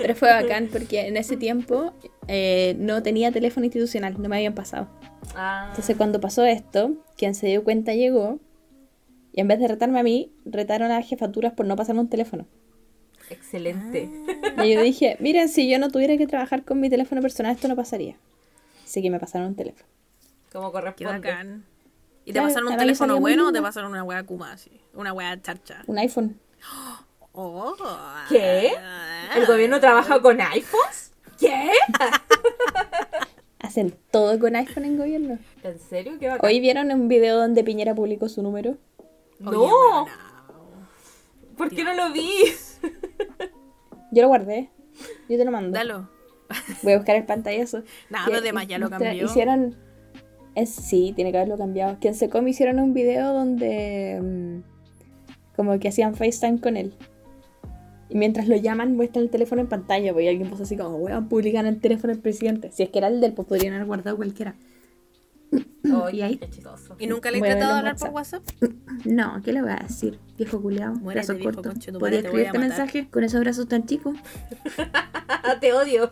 [0.00, 1.92] pero fue bacán porque en ese tiempo
[2.28, 4.88] eh, no tenía teléfono institucional, no me habían pasado.
[5.34, 8.38] Ah, Entonces cuando pasó esto, quien se dio cuenta llegó
[9.32, 12.08] y en vez de retarme a mí, retaron a las jefaturas por no pasarme un
[12.08, 12.46] teléfono.
[13.30, 14.10] excelente.
[14.62, 17.66] Y yo dije, miren, si yo no tuviera que trabajar con mi teléfono personal, esto
[17.68, 18.16] no pasaría.
[18.84, 19.86] Así que me pasaron un teléfono.
[20.52, 21.12] Como Qué corresponde.
[21.12, 21.64] bacán.
[22.24, 24.70] ¿Y te Claro, pasaron un teléfono bueno o te pasaron una wea Kuma así?
[24.92, 25.82] Una wea charcha.
[25.86, 26.38] Un iPhone.
[26.70, 26.98] Oh.
[28.28, 28.72] ¿Qué?
[29.36, 31.12] ¿El gobierno trabaja con iPhones?
[31.38, 31.70] ¿Qué?
[33.60, 35.38] Hacen todo con iPhone en gobierno.
[35.62, 36.12] ¿En serio?
[36.20, 36.44] ¿Qué bacán.
[36.46, 38.76] Hoy vieron un video donde Piñera publicó su número.
[39.38, 40.06] ¡No!
[41.56, 42.28] ¿Por qué no lo vi?
[44.10, 44.70] Yo lo guardé.
[45.28, 45.70] Yo te lo mando.
[45.78, 46.08] Dalo.
[46.82, 47.82] Voy a buscar el pantallazo.
[48.10, 49.24] Nah, Que los demás ya lo cambió.
[49.24, 49.76] Hicieron.
[50.54, 51.98] es- sí, tiene que haberlo cambiado.
[51.98, 54.20] Que en Secom hicieron un video donde.
[54.22, 56.94] mm, como que hacían FaceTime con él.
[58.12, 60.12] Y mientras lo llaman, muestran el teléfono en pantalla.
[60.12, 62.70] Pues y alguien puso así como, weón, publican el teléfono del presidente.
[62.70, 64.54] Si es que era el del, pues podrían haber guardado cualquiera.
[66.12, 66.40] Y ahí-.
[66.98, 68.42] ¿Y nunca le he verlo en hablar por WhatsApp?
[69.04, 70.18] No, ¿qué le voy a decir?
[70.36, 71.70] Viejo culiao, Muérete, brazo viejo corto.
[71.70, 72.86] conchetumare, ¿Podría te voy a escribirte matar.
[72.86, 74.14] mensaje con esos brazos tan chicos?
[75.60, 76.10] Te odio.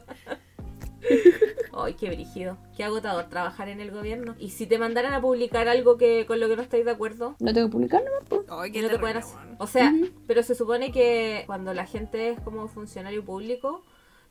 [1.73, 2.57] Ay, qué brígido.
[2.77, 4.35] Qué agotador trabajar en el gobierno.
[4.39, 7.37] Y si te mandaran a publicar algo que con lo que no estáis de acuerdo,
[7.41, 8.43] No tengo que publicar nomás, pues.
[8.49, 9.39] Ay, que qué no te pueden hacer.
[9.59, 9.93] O sea,
[10.27, 13.83] pero se supone que cuando la gente es como funcionario público,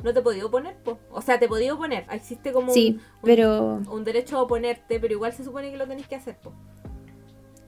[0.03, 0.99] no te podía oponer, po.
[1.11, 2.05] O sea, te podía oponer.
[2.11, 5.77] Existe como un- Sí, un, pero un derecho a oponerte, pero igual se supone que
[5.77, 6.53] lo tenéis que hacer, po.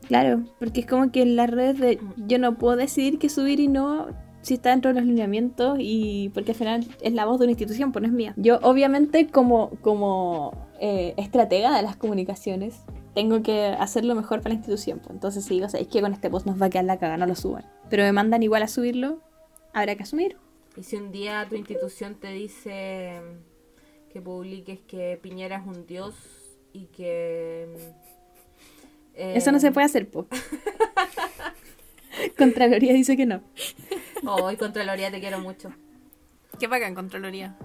[0.08, 3.60] claro, porque es como que en las redes de yo no puedo decidir qué subir
[3.60, 4.08] y no
[4.42, 7.52] si está dentro de los lineamientos y porque al final es la voz de una
[7.52, 8.34] institución, pues no es mía.
[8.38, 12.82] Yo obviamente como, como eh, estratega de las comunicaciones
[13.14, 15.00] tengo que hacer lo mejor para la institución.
[15.00, 15.12] Pues.
[15.12, 17.28] Entonces si digo, es que con este post nos va a quedar la caga, no
[17.28, 17.66] lo suban.
[17.90, 19.20] Pero me mandan igual a subirlo,
[19.74, 20.38] habrá que asumir.
[20.78, 23.22] Y si un día tu institución te dice
[24.12, 26.16] que publiques que Piñera es un dios
[26.74, 27.68] y que...
[29.14, 30.28] eh, Eso no se puede hacer, pues.
[32.38, 33.42] Contraloría dice que no.
[34.28, 35.72] Ay, Contraloría, te quiero mucho.
[36.60, 37.56] Qué bacán, Contraloría.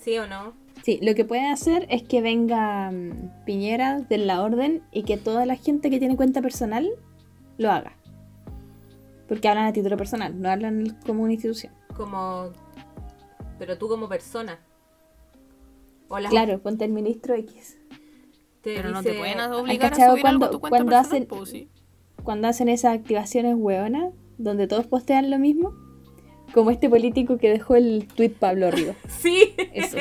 [0.00, 0.54] ¿Sí o no?
[0.82, 5.16] Sí, lo que puede hacer es que venga mm, Piñera de la orden y que
[5.16, 6.88] toda la gente que tiene cuenta personal
[7.58, 7.96] lo haga.
[9.28, 11.72] Porque hablan a título personal, no hablan como una institución.
[11.96, 12.50] Como...
[13.58, 14.60] Pero tú como persona.
[16.08, 17.78] O las- Claro, ponte el ministro X.
[18.60, 21.22] te Pero no te pueden obligar a subir algo a cuando- tu cuenta cuando personal,
[21.22, 21.68] hacen- pues, sí.
[22.22, 25.74] Cuando hacen esas activaciones hueonas, donde todos postean lo mismo,
[26.52, 28.96] como este político que dejó el tweet Pablo Rivas.
[29.20, 29.98] Sí, Eso.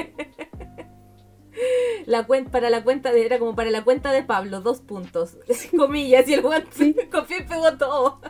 [2.05, 5.37] la cuenta, para la cuenta de, era como para la cuenta de Pablo, dos puntos,
[5.77, 6.63] comillas, y el weón
[7.11, 8.21] copió y pegó todo.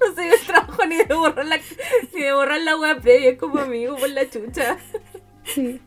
[0.00, 1.58] No se dio el trabajo ni de borrar la,
[2.14, 4.78] ni de borrar la web previa, es como amigo por la chucha.
[5.44, 5.80] Sí.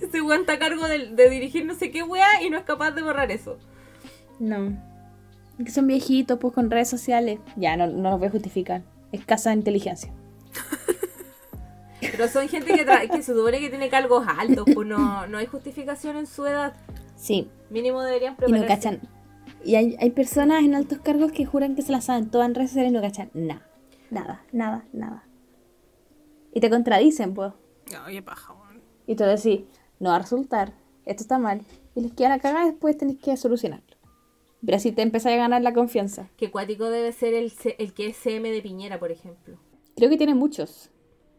[0.00, 2.90] Ese está a cargo de, de dirigir no sé qué wea y no es capaz
[2.90, 3.58] de borrar eso.
[4.38, 4.76] No.
[5.64, 7.38] Que son viejitos, pues con redes sociales.
[7.56, 8.82] Ya, no, no los voy a justificar.
[9.12, 10.12] Escasa inteligencia.
[12.00, 15.38] Pero son gente que, tra- que se supone que tiene cargos altos, pues no, no
[15.38, 16.74] hay justificación en su edad.
[17.16, 18.62] Sí, Mínimo deberían Y prepararse.
[18.62, 19.00] no cachan.
[19.64, 22.54] Y hay, hay personas en altos cargos que juran que se las saben todas en
[22.56, 23.62] redes sociales y no cachan nada.
[24.10, 25.24] Nada, nada, nada.
[26.52, 27.52] Y te contradicen, pues.
[28.04, 28.52] Ay, qué paja.
[29.06, 29.60] Y tú decís,
[30.00, 30.72] no va a resultar,
[31.06, 31.62] esto está mal.
[31.94, 33.91] Y les queda la cagada y después tenés que solucionarlo.
[34.64, 36.28] Pero así te empezás a ganar la confianza.
[36.36, 39.56] Qué cuático debe ser el, C- el que es CM de Piñera, por ejemplo.
[39.96, 40.90] Creo que tiene muchos.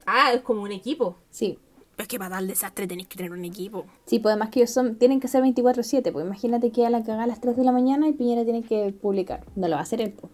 [0.05, 1.15] Ah, es como un equipo.
[1.30, 1.57] Sí.
[1.95, 3.86] Pero es que para tal desastre tenéis que tener un equipo.
[4.05, 7.01] Sí, pues además que ellos son, tienen que ser 24-7, pues imagínate que a la
[7.01, 9.45] cagada a las 3 de la mañana y Piñera tiene que publicar.
[9.55, 10.34] No lo va a hacer él, pues.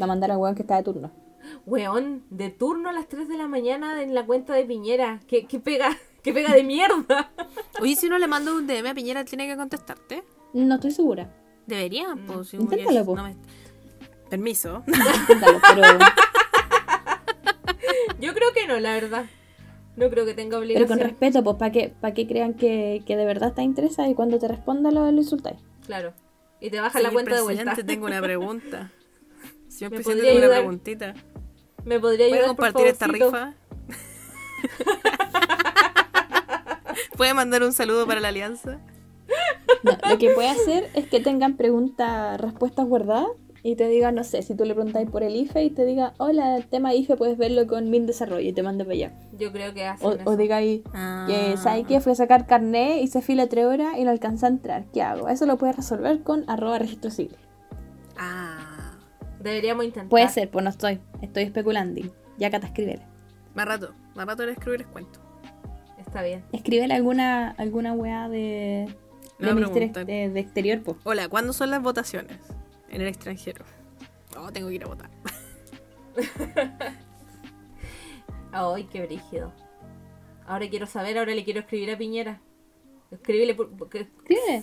[0.00, 1.10] Va a mandar al weón que está de turno.
[1.66, 5.20] Weón, de turno a las 3 de la mañana en la cuenta de Piñera.
[5.26, 5.90] ¿Qué, qué pega?
[6.22, 7.32] ¿Qué pega de mierda?
[7.82, 10.22] Oye, si uno le manda un DM a Piñera, tiene que contestarte.
[10.54, 11.34] No estoy segura.
[11.66, 12.48] Debería, pues.
[12.48, 13.16] si Inténtalo, es- po.
[13.16, 13.36] no me-
[14.30, 14.82] Permiso.
[14.86, 15.98] Inténtalo, pero,
[18.20, 19.26] Yo creo que no, la verdad.
[19.96, 20.88] No creo que tenga pero obligación.
[20.88, 24.14] con respeto, pues para que, para que crean que, que de verdad está interesada y
[24.14, 25.58] cuando te responda lo, lo insultáis.
[25.86, 26.14] Claro.
[26.60, 27.62] Y te baja la cuenta de vuelta.
[27.64, 28.90] presidente, tengo una pregunta.
[29.68, 30.58] Señor ¿Me presidente, podría tengo una ayudar?
[30.60, 31.14] preguntita.
[31.84, 33.52] ¿Me podría ¿Puede ayudar, por compartir esta rifa?
[37.16, 38.80] ¿Puede mandar un saludo para la alianza?
[39.82, 43.28] No, lo que puede hacer es que tengan preguntas, respuestas guardadas
[43.64, 46.14] y te diga, no sé, si tú le preguntáis por el IFE y te diga,
[46.18, 49.12] hola, el tema IFE puedes verlo con Min Desarrollo y te mande para allá.
[49.38, 50.22] Yo creo que hacen O, eso.
[50.24, 51.26] o diga ahí, Ah.
[51.28, 52.00] que ¿sabes qué?
[52.00, 54.84] Fui a sacar carnet y se fila tres horas y no alcanza a entrar.
[54.92, 55.28] ¿Qué hago?
[55.28, 57.36] Eso lo puedes resolver con arroba registro civil.
[58.18, 58.98] Ah.
[59.40, 60.08] Deberíamos intentar.
[60.08, 61.00] Puede ser, pues no estoy.
[61.20, 62.00] Estoy especulando.
[62.38, 63.02] Ya Cata, escríbele.
[63.54, 63.92] Más rato.
[64.14, 65.20] Más rato le escribir les cuento.
[65.98, 66.44] Está bien.
[66.52, 68.94] Escríbele alguna, alguna weá de,
[69.54, 70.96] Ministerio de, de exterior, pues.
[71.04, 72.38] Hola, ¿cuándo son las votaciones?
[72.88, 73.64] En el extranjero.
[74.36, 75.10] Oh, tengo que ir a votar.
[78.52, 79.52] Ay, qué brígido.
[80.46, 82.40] Ahora quiero saber, ahora le quiero escribir a Piñera.
[83.10, 83.56] Escribirle.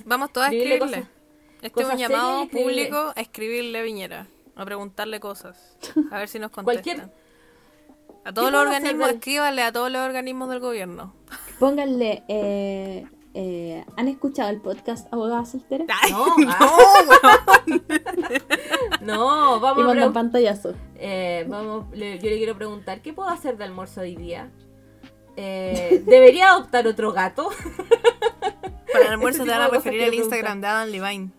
[0.06, 0.98] Vamos todas a escribirle escribirle.
[1.02, 1.10] cosas.
[1.56, 2.84] Este es Cosas un llamado serias y escribirle.
[2.90, 5.78] público a escribirle a Viñera, a preguntarle cosas,
[6.12, 7.30] a ver si nos Cualquier- contestan.
[8.26, 11.14] A todos ¿Qué los organismos, del- escríbanle a todos los organismos del gobierno.
[11.60, 13.08] Pónganle, eh,
[13.42, 15.86] eh, ¿han escuchado el podcast Abogada Soltera?
[16.12, 16.46] No, no,
[17.08, 17.84] weón.
[19.02, 20.74] no, Y vamos a mandan pregun- pantallazo.
[20.96, 24.50] eh, vamos, le- yo le quiero preguntar, ¿qué puedo hacer de almuerzo hoy día?
[25.38, 27.50] Eh, ¿Debería adoptar otro gato?
[28.92, 31.32] Para el almuerzo te van a referir al Instagram de Adam Levine.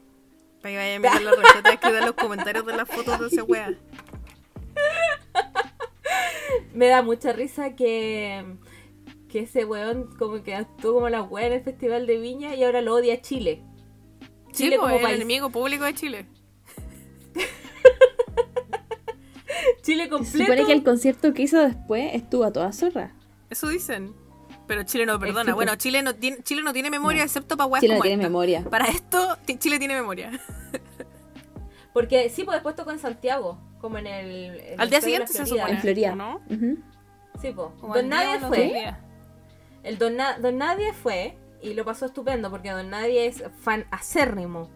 [0.62, 3.26] Para que vayan a mirar la receta y escriban los comentarios de las fotos de
[3.26, 3.74] ese wea.
[6.72, 8.44] Me da mucha risa que,
[9.30, 12.64] que ese weón como que actuó como la wea en el Festival de Viña y
[12.64, 13.62] ahora lo odia a Chile.
[14.52, 15.16] Sí, Chile pues, como el país.
[15.16, 16.26] enemigo público de Chile.
[19.82, 20.38] Chile Se completo.
[20.44, 23.12] supone que el concierto que hizo después estuvo a toda zorra.
[23.48, 24.12] Eso dicen.
[24.66, 25.54] Pero Chile no perdona.
[25.54, 28.28] Bueno, Chile no tiene, Chile no tiene memoria excepto para weas Chile no tiene esta.
[28.28, 28.64] memoria.
[28.70, 30.30] Para esto, Chile tiene memoria.
[31.92, 34.60] Porque sí, pues después tocó en Santiago, como en el...
[34.60, 35.56] en Al el día siguiente se Florida.
[35.56, 35.72] supone.
[35.74, 36.12] En Florida.
[36.12, 36.36] ¿o ¿No?
[36.48, 36.78] Ujú.
[37.42, 37.68] Sí, pues.
[37.80, 38.94] Como Don al día Nadie fue.
[39.82, 43.86] El Don, Na- Don Nadie fue y lo pasó estupendo porque Don Nadie es fan
[43.90, 44.70] acérrimo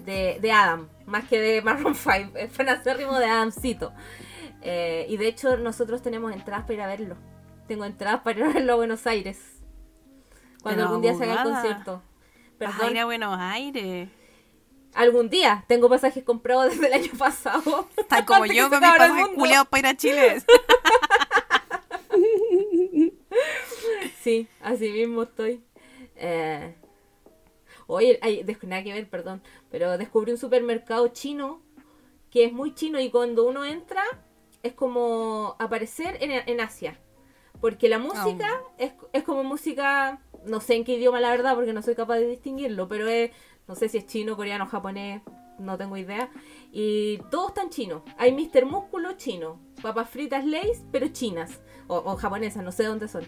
[0.00, 3.92] de, de Adam, más que de Maroon 5, es fan acérrimo de Adamcito.
[4.62, 7.16] Eh, y de hecho nosotros tenemos entradas para ir a verlo.
[7.68, 9.38] Tengo entradas para ir a verlo a Buenos Aires.
[10.62, 12.02] Cuando Pero algún día se haga el abogada, concierto.
[12.58, 14.08] Vas a Perdón, ir a Buenos Aires.
[14.94, 15.64] algún día.
[15.68, 17.88] Tengo pasajes comprados desde el año pasado.
[18.08, 19.34] Tal como yo con mis pasajes mundo.
[19.40, 20.42] culiados para ir a Chile.
[24.24, 25.62] Sí, así mismo estoy.
[26.16, 26.74] Eh,
[27.86, 31.60] oye, ay, nada que ver, perdón, pero descubrí un supermercado chino
[32.30, 34.02] que es muy chino y cuando uno entra
[34.62, 36.98] es como aparecer en, en Asia.
[37.60, 41.74] Porque la música es, es como música, no sé en qué idioma la verdad, porque
[41.74, 43.30] no soy capaz de distinguirlo, pero es,
[43.68, 45.20] no sé si es chino, coreano, japonés,
[45.58, 46.30] no tengo idea.
[46.72, 48.04] Y todo está en chino.
[48.16, 48.64] Hay Mr.
[48.64, 53.24] Músculo chino, papas fritas Lays, pero chinas, o, o japonesas, no sé dónde son.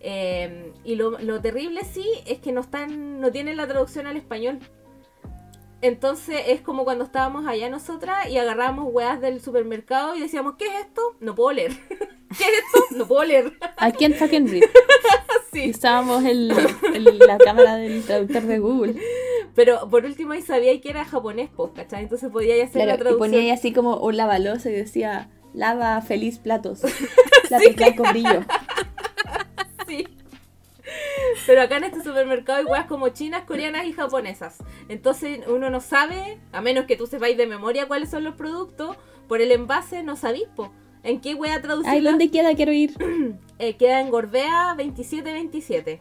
[0.00, 4.16] Eh, y lo, lo terrible sí es que no están, no tienen la traducción al
[4.16, 4.58] español.
[5.82, 10.66] Entonces es como cuando estábamos allá nosotras y agarrábamos weas del supermercado y decíamos, ¿qué
[10.66, 11.00] es esto?
[11.20, 11.72] No puedo leer.
[12.38, 12.96] ¿Qué es esto?
[12.96, 13.52] No puedo leer.
[13.78, 14.62] Aquí en fucking read.
[15.52, 15.70] Sí.
[15.70, 16.52] Usábamos el,
[16.94, 18.94] el- la cámara del traductor de Google.
[19.56, 22.04] Pero por último ahí sabía que era japonés, pues, ¿cachai?
[22.04, 23.18] Entonces podía ya hacer la Claro, y traducción.
[23.30, 26.82] ponía ahí así como un lavalosa y decía, lava feliz platos.
[27.48, 28.44] Platos blanco brillo.
[31.50, 34.58] Pero acá en este supermercado hay weas como chinas, coreanas y japonesas.
[34.88, 38.96] Entonces uno no sabe, a menos que tú sepáis de memoria cuáles son los productos,
[39.26, 40.72] por el envase no sabís, po.
[41.02, 41.90] ¿En qué wea traducirla?
[41.92, 42.54] Ay, ¿dónde queda?
[42.54, 42.94] Quiero ir.
[43.58, 46.00] Eh, queda en Gorbea 2727.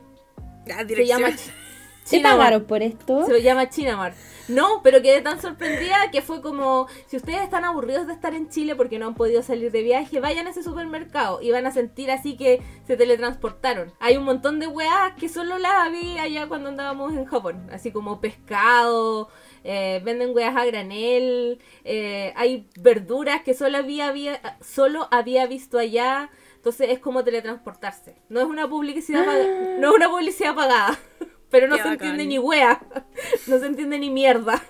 [0.68, 1.30] La Se llama
[2.10, 2.39] ¿Te Chinamart.
[2.39, 3.26] pagaron por esto?
[3.26, 4.16] Se lo llama Chinamart.
[4.47, 8.49] No, pero quedé tan sorprendida que fue como, si ustedes están aburridos de estar en
[8.49, 11.72] Chile porque no han podido salir de viaje, vayan a ese supermercado y van a
[11.72, 13.93] sentir así que se teletransportaron.
[13.99, 17.91] Hay un montón de weas que solo las vi allá cuando andábamos en Japón, así
[17.91, 19.30] como pescado,
[19.64, 25.78] eh, venden weas a granel, eh, hay verduras que solo había, había, solo había visto
[25.78, 26.32] allá.
[26.55, 28.16] Entonces es como teletransportarse.
[28.28, 29.26] No es una publicidad,
[29.80, 30.99] no es una publicidad pagada.
[31.50, 32.08] Pero no Qué se bacán.
[32.10, 32.82] entiende ni wea.
[33.47, 34.62] No se entiende ni mierda.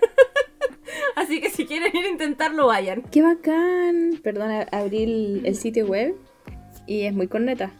[1.15, 3.01] Así que si quieren ir a intentarlo, vayan.
[3.03, 4.19] Qué bacán.
[4.23, 6.15] Perdona, abrí el, el sitio web
[6.87, 7.71] y es muy corneta.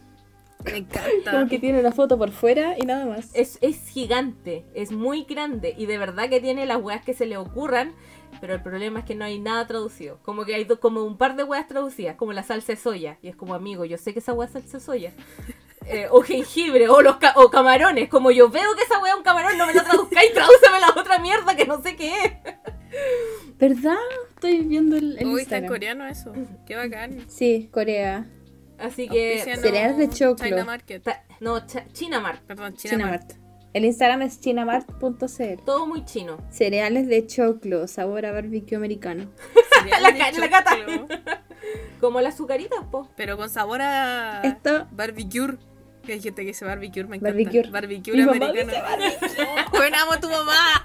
[0.66, 1.32] Me encanta.
[1.32, 3.30] Como que tiene una foto por fuera y nada más.
[3.34, 7.26] Es, es gigante, es muy grande y de verdad que tiene las weas que se
[7.26, 7.93] le ocurran,
[8.41, 10.20] pero el problema es que no hay nada traducido.
[10.24, 13.18] Como que hay como un par de weas traducidas, como la salsa de soya.
[13.22, 15.14] Y es como, amigo, yo sé que esa wea es salsa de soya.
[15.92, 18.10] Eh, o jengibre, o los ca- o camarones.
[18.10, 20.90] Como yo veo que esa wea es un camarón, no me lo traduzcáis, tradúceme la
[21.02, 22.34] otra mierda que no sé qué es.
[23.58, 23.98] ¿Verdad?
[24.36, 25.68] Estoy viendo el, el Uy, está en Instagram.
[25.68, 26.34] coreano eso.
[26.66, 27.26] Qué bacán.
[27.28, 28.28] Sí, Corea.
[28.78, 29.40] Así que...
[29.60, 30.46] Cereales de choclo.
[30.48, 31.04] China Market.
[31.04, 32.42] ta- No, cha- Chinamart.
[32.44, 33.28] Perdón, China, Market.
[33.32, 33.50] Chinamart.
[33.74, 35.64] El Instagram es chinamart.cl.
[35.66, 36.38] Todo muy chino.
[36.50, 39.30] Cereales de choclo, sabor a barbecue americano.
[39.74, 40.76] Cereales La la cata.
[40.78, 41.08] choclo.
[42.00, 43.10] Como las azucaritas, po.
[43.18, 45.58] Pero con sabor a Esto- barbecue.
[46.10, 47.38] Que hay gente que dice barbecue, me encanta.
[47.38, 47.70] Barbecue.
[47.70, 49.03] Barbecue Mi mamá americano.
[49.70, 50.84] Bueno, amo a tu mamá.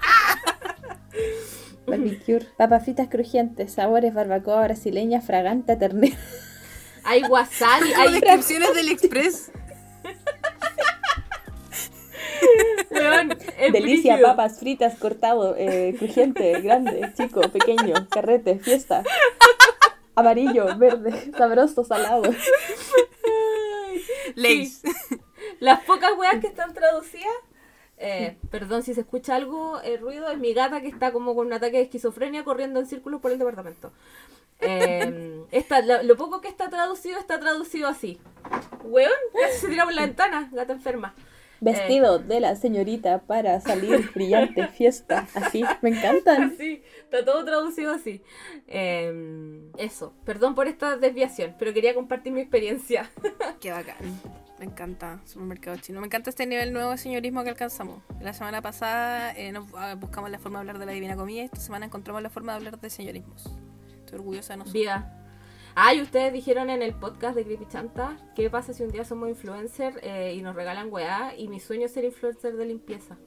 [1.87, 2.41] Barbecue.
[2.55, 6.15] Papas fritas crujientes, sabores barbacoa brasileña, fragante a ternera.
[7.05, 9.51] Hay wasabi, Hay descripciones del Express.
[12.91, 19.03] weón, es Delicia, papas fritas, cortado, eh, crujiente, grande, chico, pequeño, carrete, fiesta.
[20.13, 22.31] Amarillo, verde, sabroso, salado.
[24.35, 24.81] Lays.
[25.59, 27.33] Las pocas weas que están traducidas
[27.97, 31.47] Eh, perdón si se escucha algo, el ruido es mi gata que está como con
[31.47, 33.91] un ataque de esquizofrenia corriendo en círculos por el departamento.
[34.59, 38.19] Eh, esta- lo, lo poco que está traducido está traducido así.
[38.83, 39.11] Weón,
[39.41, 41.13] casi se tira por la ventana, gata enferma.
[41.61, 45.63] Vestido de la señorita para salir brillante, fiesta, así.
[45.81, 46.43] Me encantan.
[46.55, 48.21] Así, está todo traducido así.
[48.67, 53.09] Eh, eso, perdón por esta desviación, pero quería compartir mi experiencia.
[53.59, 53.97] Qué bacán.
[54.59, 55.99] Me encanta supermercado chino.
[55.99, 58.01] Me encanta este nivel nuevo de señorismo que alcanzamos.
[58.21, 61.41] La semana pasada eh, nos ah, buscamos la forma de hablar de la divina comida
[61.41, 63.51] y esta semana encontramos la forma de hablar de señorismos.
[63.99, 65.24] Estoy orgullosa de nosotros.
[65.75, 65.87] Viva.
[65.87, 69.03] Ah, y ustedes dijeron en el podcast de Creepy Chanta, ¿qué pasa si un día
[69.05, 71.33] somos influencers eh, y nos regalan weá?
[71.37, 73.17] Y mi sueño es ser influencer de limpieza.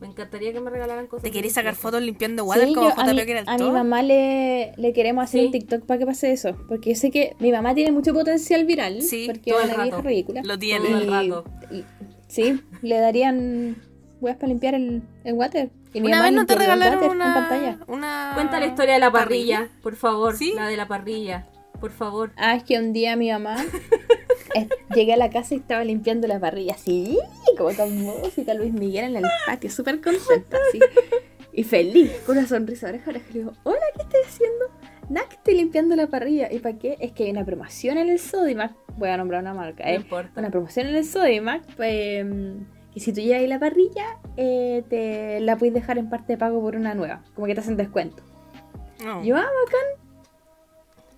[0.00, 1.24] Me encantaría que me regalaran cosas.
[1.24, 3.48] ¿Te querés sacar fotos limpiando water Sí, como yo- a, JP mi, que era el
[3.48, 5.46] a mi mamá le, le queremos hacer Sí.
[5.46, 6.56] un TikTok para que pase eso.
[6.68, 9.02] Porque yo sé que mi mamá tiene mucho potencial viral.
[9.02, 10.08] Sí, porque todo es el una vieja rato.
[10.08, 10.40] ridícula.
[10.42, 10.88] Lo Todo tiene.
[10.88, 11.44] el rato.
[11.72, 11.84] y-
[12.28, 13.76] sí, le darían
[14.20, 15.70] huevas para limpiar el, el water.
[15.92, 17.78] Y mi Una mamá vez no te regalaron una, en pantalla.
[17.88, 18.32] una...
[18.34, 20.36] Cuenta la historia de la parrilla, por favor.
[20.36, 20.52] ¿Sí?
[20.54, 21.48] La de la parrilla,
[21.80, 22.32] por favor.
[22.36, 23.56] Ah, es que un día mi mamá
[24.94, 27.18] llegué a la casa y estaba limpiando la parrilla así,
[27.56, 30.80] como con música Luis Miguel en el patio, súper contenta, así.
[31.52, 33.26] Y feliz, con una sonrisa de oreja oreja.
[33.32, 34.66] Le digo, hola, ¿qué estoy haciendo?
[35.08, 36.52] Nada, que estoy limpiando la parrilla.
[36.52, 36.96] ¿Y para qué?
[37.00, 38.74] Es que hay una promoción en el Sodimac.
[38.96, 39.94] Voy a nombrar una marca, No ¿eh?
[39.96, 40.38] importa.
[40.38, 42.26] Una promoción en el Sodimac, pues,
[42.92, 46.36] que si tú llevas ahí la parrilla, eh, te la puedes dejar en parte de
[46.38, 47.24] pago por una nueva.
[47.34, 48.22] Como que te hacen descuento.
[49.04, 49.24] No.
[49.24, 50.07] Yo, ah, bacán.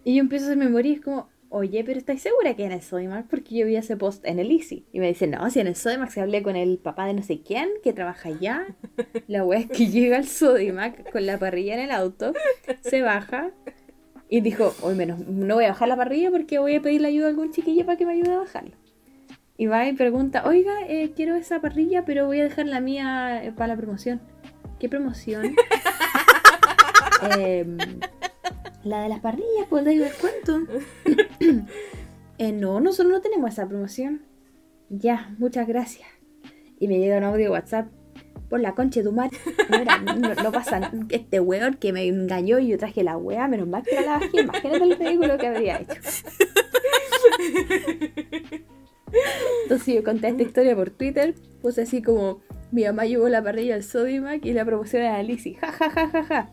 [0.05, 2.73] Y yo empiezo a hacer memoria y es como, oye, pero ¿estáis segura que en
[2.73, 3.27] el Sodimac?
[3.27, 4.87] Porque yo vi ese post en el Easy.
[4.93, 7.23] Y me dice, no, si en el Sodimac se hablé con el papá de no
[7.23, 8.67] sé quién que trabaja allá.
[9.27, 12.33] La wea es que llega al Sodimac con la parrilla en el auto,
[12.83, 13.51] se baja
[14.29, 17.27] y dijo, hoy menos, no voy a bajar la parrilla porque voy a pedirle ayuda
[17.27, 18.77] a algún chiquillo para que me ayude a bajarla.
[19.57, 23.45] Y va y pregunta, oiga, eh, quiero esa parrilla, pero voy a dejar la mía
[23.45, 24.21] eh, para la promoción.
[24.79, 25.55] ¿Qué promoción?
[27.39, 27.77] Em,
[28.85, 30.61] la de las parrillas, pues de descuento.
[32.43, 34.23] Eh, no, nosotros no tenemos esa promoción.
[34.89, 36.09] Ya, muchas gracias.
[36.79, 37.89] Y me llega un audio de WhatsApp.
[38.49, 39.37] Por la concha de tu madre.
[39.69, 40.91] Mira, no, no pasa nada.
[41.11, 44.13] Este weón que me engañó y yo traje la wea, menos mal que no la
[44.13, 44.41] bajé.
[44.41, 46.01] Imagínate el ridículo que habría hecho.
[49.65, 51.35] Entonces yo conté esta historia por Twitter.
[51.61, 52.41] Puse así como:
[52.73, 55.57] Mi mamá llevó la parrilla al Sodimac y la promoción era Lizzy.
[55.57, 56.51] Ja, ja, ja, ja, ja.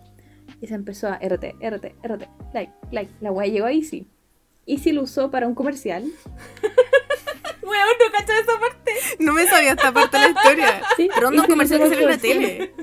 [0.59, 3.11] Y se empezó a RT, RT, RT, like, like.
[3.21, 4.07] La wea llegó a Easy.
[4.65, 6.03] Easy lo usó para un comercial.
[7.61, 8.91] Weón, no cacho esa parte.
[9.19, 10.81] No me sabía esta parte de la historia.
[10.95, 12.73] Sí, Pero un se comercial que sale en la tele.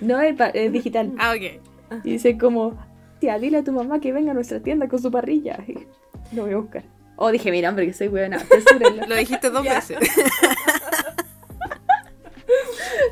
[0.00, 1.12] No es, pa- es digital.
[1.18, 1.60] Ah, ok.
[2.04, 2.76] Y dice como,
[3.20, 5.58] tía, dile a tu mamá que venga a nuestra tienda con su parrilla.
[5.68, 5.86] Y
[6.34, 6.84] lo voy a buscar.
[7.16, 8.40] Oh, dije mi nombre, que soy buena.
[8.40, 9.06] Censúrenlo.
[9.06, 9.74] Lo dijiste dos Ya.
[9.76, 9.98] veces.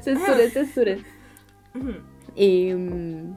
[0.02, 1.04] Censuren, censuren.
[2.34, 3.36] Y, mm,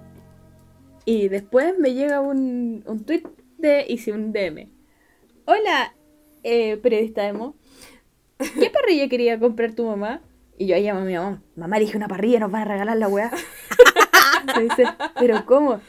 [1.06, 3.24] y después me llega un, un tweet
[3.58, 4.70] de hice un DM.
[5.46, 5.96] Hola,
[6.44, 7.56] eh, periodista Emo.
[8.38, 10.22] ¿Qué parrilla quería comprar tu mamá?
[10.58, 11.42] Y yo ahí llamo a mi mamá.
[11.56, 13.32] Mamá, dije una parrilla, nos van a regalar la weá.
[14.58, 14.86] Me dice,
[15.20, 15.80] ¿pero cómo?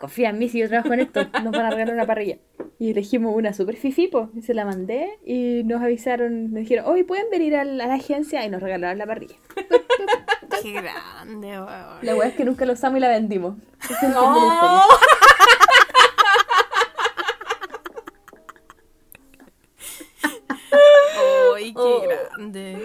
[0.00, 2.38] Confía en mí si yo trabajo en esto, nos van a regalar una parrilla.
[2.78, 7.02] Y elegimos una super fifipo, y se la mandé y nos avisaron, me dijeron, hoy
[7.02, 9.36] pueden venir a la, a la agencia y nos regalaron la parrilla.
[10.62, 11.98] Qué grande, weón.
[12.02, 13.56] La weá es que nunca la usamos y la vendimos.
[13.82, 14.82] Es No.
[21.56, 22.02] Ay, qué Oh.
[22.02, 22.82] grande.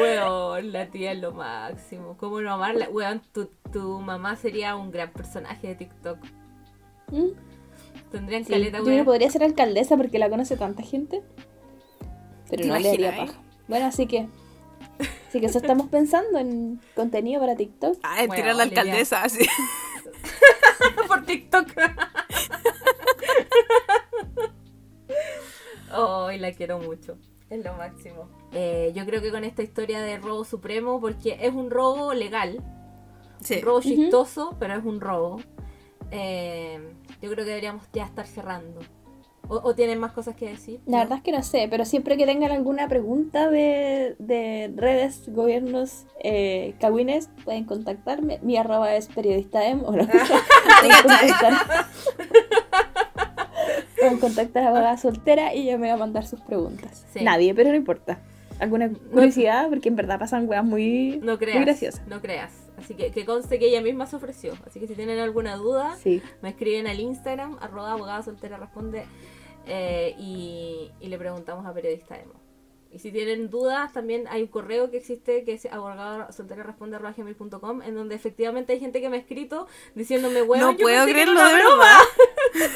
[0.00, 2.16] Weón, la tía es lo máximo.
[2.16, 2.88] ¿Cómo no amarla?
[2.90, 6.18] Weón, tu, tu mamá sería un gran personaje de TikTok.
[7.10, 7.28] ¿Mm?
[8.10, 11.22] Tendrían Sí, caleta, yo no podría ser alcaldesa porque la conoce tanta gente.
[12.50, 13.40] Pero ¿Te no le haría paja.
[13.68, 14.28] Bueno, así que.
[15.28, 17.98] Así que eso estamos pensando en contenido para TikTok.
[18.04, 18.82] Ah, Bueno, tirar la Olivia.
[18.82, 19.44] alcaldesa, así.
[21.08, 21.66] por TikTok.
[25.90, 27.18] Ay, la quiero mucho.
[27.50, 28.28] Es lo máximo.
[28.52, 32.58] Eh, yo creo que con esta historia de robo supremo, porque es un robo legal,
[33.40, 33.56] Sí.
[33.56, 35.40] un robo chistoso, pero es un robo.
[36.14, 36.78] Eh,
[37.20, 38.80] yo creo que deberíamos ya estar cerrando.
[39.46, 40.80] ¿O, o tienen más cosas que decir?
[40.86, 45.24] La verdad es que no sé, pero siempre que tengan alguna pregunta de, de redes,
[45.28, 48.38] gobiernos, eh, cagüines, pueden contactarme.
[48.42, 50.06] Mi arroba es periodista em, o no.
[50.06, 51.52] pueden contactar.
[53.98, 57.04] pueden contactar a abogada soltera y yo me voy a mandar sus preguntas.
[57.12, 57.22] Sí.
[57.22, 58.20] Nadie, pero no importa.
[58.60, 61.56] Alguna curiosidad, porque en verdad pasan weas muy, No creas.
[61.56, 62.06] muy graciosas.
[62.06, 62.63] No creas.
[62.76, 64.54] Así que que conste que ella misma se ofreció.
[64.66, 66.22] Así que si tienen alguna duda, Sí.
[66.42, 69.04] me escriben al Instagram, arroba abogada soltera responde,
[69.66, 72.34] eh, y, y le preguntamos a periodista Emo.
[72.90, 78.14] Y si tienen dudas, también hay un correo que existe que es abogadosolteraresponde.com en donde
[78.14, 79.66] efectivamente hay gente que me ha escrito
[79.96, 81.84] diciéndome, bueno, No puedo creerlo, de broma".
[82.54, 82.54] verdad.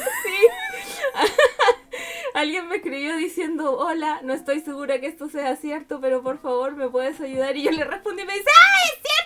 [2.34, 6.76] Alguien me escribió diciendo, hola, no estoy segura que esto sea cierto, pero por favor
[6.76, 7.56] me puedes ayudar.
[7.56, 9.17] Y yo le respondí y me dice, ¡ah, es cierto!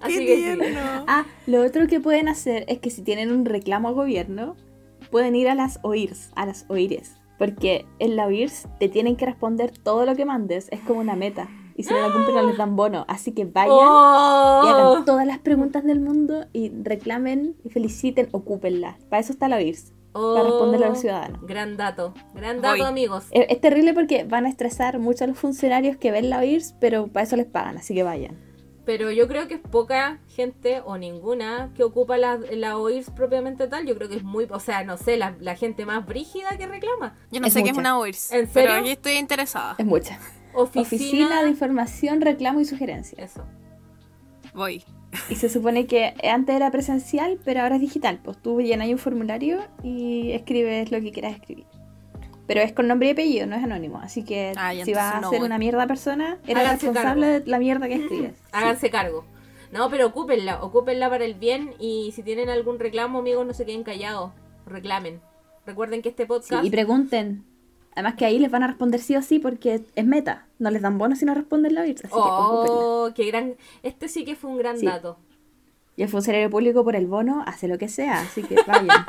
[0.00, 0.42] Así Qué que sí.
[0.42, 1.04] tierno.
[1.08, 4.56] Ah, lo otro que pueden hacer es que si tienen un reclamo al gobierno,
[5.10, 7.16] pueden ir a las OIRS, a las OIRES.
[7.38, 11.16] Porque en la OIRS te tienen que responder todo lo que mandes, es como una
[11.16, 11.48] meta.
[11.76, 13.04] Y si no la cumplen no les dan bono.
[13.06, 14.62] Así que vayan y ¡Oh!
[14.66, 18.98] hagan todas las preguntas del mundo y reclamen y feliciten, ocúpenla.
[19.08, 19.92] Para eso está la OIRS,
[20.34, 21.40] para responderle a los Oh, ciudadanos.
[21.46, 22.86] Gran dato, gran dato, Voy.
[22.86, 23.24] amigos.
[23.30, 26.74] Es, es terrible porque van a estresar mucho a los funcionarios que ven la OIRS,
[26.80, 28.36] pero para eso les pagan, así que vayan.
[28.84, 33.68] Pero yo creo que es poca gente o ninguna que ocupa la, la OIRS propiamente
[33.68, 33.84] tal.
[33.86, 36.66] Yo creo que es muy, o sea, no sé, la, la gente más brígida que
[36.66, 37.14] reclama.
[37.30, 38.32] Yo no Es sé qué es una OIRS.
[38.32, 38.80] ¿En Pero serio?
[38.80, 39.74] aquí estoy interesada.
[39.76, 40.18] Es mucha.
[40.54, 43.22] Oficina, Oficina de Información, Reclamo y Sugerencia.
[43.22, 43.44] Eso.
[44.54, 44.82] Voy.
[45.30, 48.18] Y se supone que antes era presencial, pero ahora es digital.
[48.22, 51.66] Pues tú llenas un formulario y escribes lo que quieras escribir.
[52.46, 53.98] Pero es con nombre y apellido, no es anónimo.
[53.98, 57.44] Así que Ah, si vas a ser una mierda persona, eres Háganse responsable cargo.
[57.44, 58.32] de la mierda que escribes.
[58.38, 58.42] Sí.
[58.52, 59.24] Háganse cargo.
[59.70, 63.66] No, pero ocúpenla, ocúpenla para el bien y si tienen algún reclamo, amigos, no se
[63.66, 64.30] queden callados,
[64.64, 65.20] reclamen.
[65.66, 66.64] Recuerden que este Sí, podcast...
[66.64, 67.44] y pregunten.
[67.98, 70.46] Además que ahí les van a responder sí o sí porque es meta.
[70.60, 72.04] No les dan bonos si no responden la OIRS.
[72.04, 73.56] Así que oh, qué gran...
[73.82, 74.86] Este sí que fue un gran Sí.
[74.86, 75.18] dato.
[75.96, 78.20] Y el funcionario público por el bono hace lo que sea.
[78.20, 78.86] Así que vayan.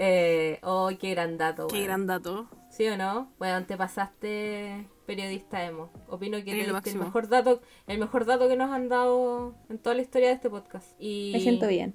[0.00, 1.66] Eh, oh, qué gran dato.
[1.66, 2.48] Qué gran dato.
[2.70, 3.32] ¿Sí o no?
[3.38, 5.90] Bueno, te pasaste periodista emo.
[6.06, 9.96] Opino que diste el mejor dato, el mejor dato que nos han dado en toda
[9.96, 10.92] la historia de este podcast.
[11.00, 11.94] Y Me siento bien.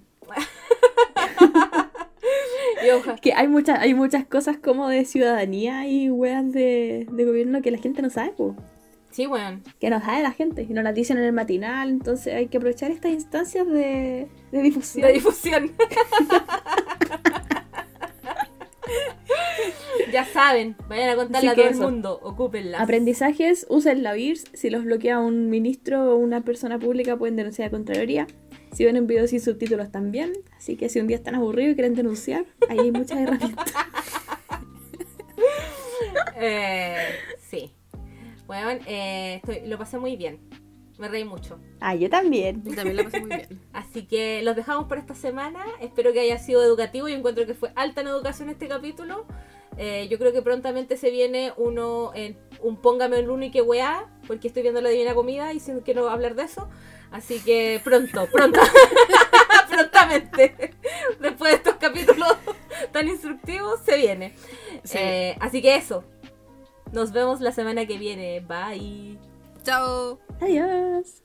[2.83, 7.61] Y Que hay muchas, hay muchas cosas como de ciudadanía y weas de, de gobierno
[7.61, 8.55] que la gente no sabe, po.
[9.11, 9.61] Sí, bueno.
[9.79, 12.57] que no sabe la gente y no las dicen en el matinal, entonces hay que
[12.57, 15.05] aprovechar estas instancias de, de difusión.
[15.05, 15.71] De difusión.
[20.11, 22.81] ya saben, vayan a contarle Así a todo el mundo, ocúpenla.
[22.81, 27.67] Aprendizajes, usen la VIRS, si los bloquea un ministro o una persona pública pueden denunciar
[27.67, 28.25] a Contraloría.
[28.73, 31.75] Si ven un video sin subtítulos también, así que si un día están aburridos y
[31.75, 33.71] quieren denunciar, ahí hay muchas herramientas.
[36.35, 36.97] Eh,
[37.49, 37.71] sí.
[38.47, 40.39] Bueno, eh, estoy- lo pasé muy bien.
[40.97, 41.59] Me reí mucho.
[41.79, 42.63] Ah, yo también.
[42.63, 43.61] Yo también la pasé muy bien.
[43.71, 45.63] Así que los dejamos por esta semana.
[45.81, 47.07] Espero que haya sido educativo.
[47.07, 49.25] Yo encuentro que fue alta en educación este capítulo.
[49.77, 53.61] Eh, yo creo que prontamente se viene uno en un póngame el uno y que
[53.61, 56.69] weá, porque estoy viendo la divina comida y si quiero hablar de eso.
[57.13, 58.59] Así que pronto, pronto,
[59.69, 60.73] prontamente,
[61.19, 62.35] después de estos capítulos
[62.91, 64.33] tan instructivos, se viene.
[64.83, 64.97] Sí.
[64.99, 66.03] Eh, así que eso.
[66.91, 68.39] Nos vemos la semana que viene.
[68.39, 69.19] Bye.
[69.63, 70.19] Chao.
[70.41, 71.21] Adiós.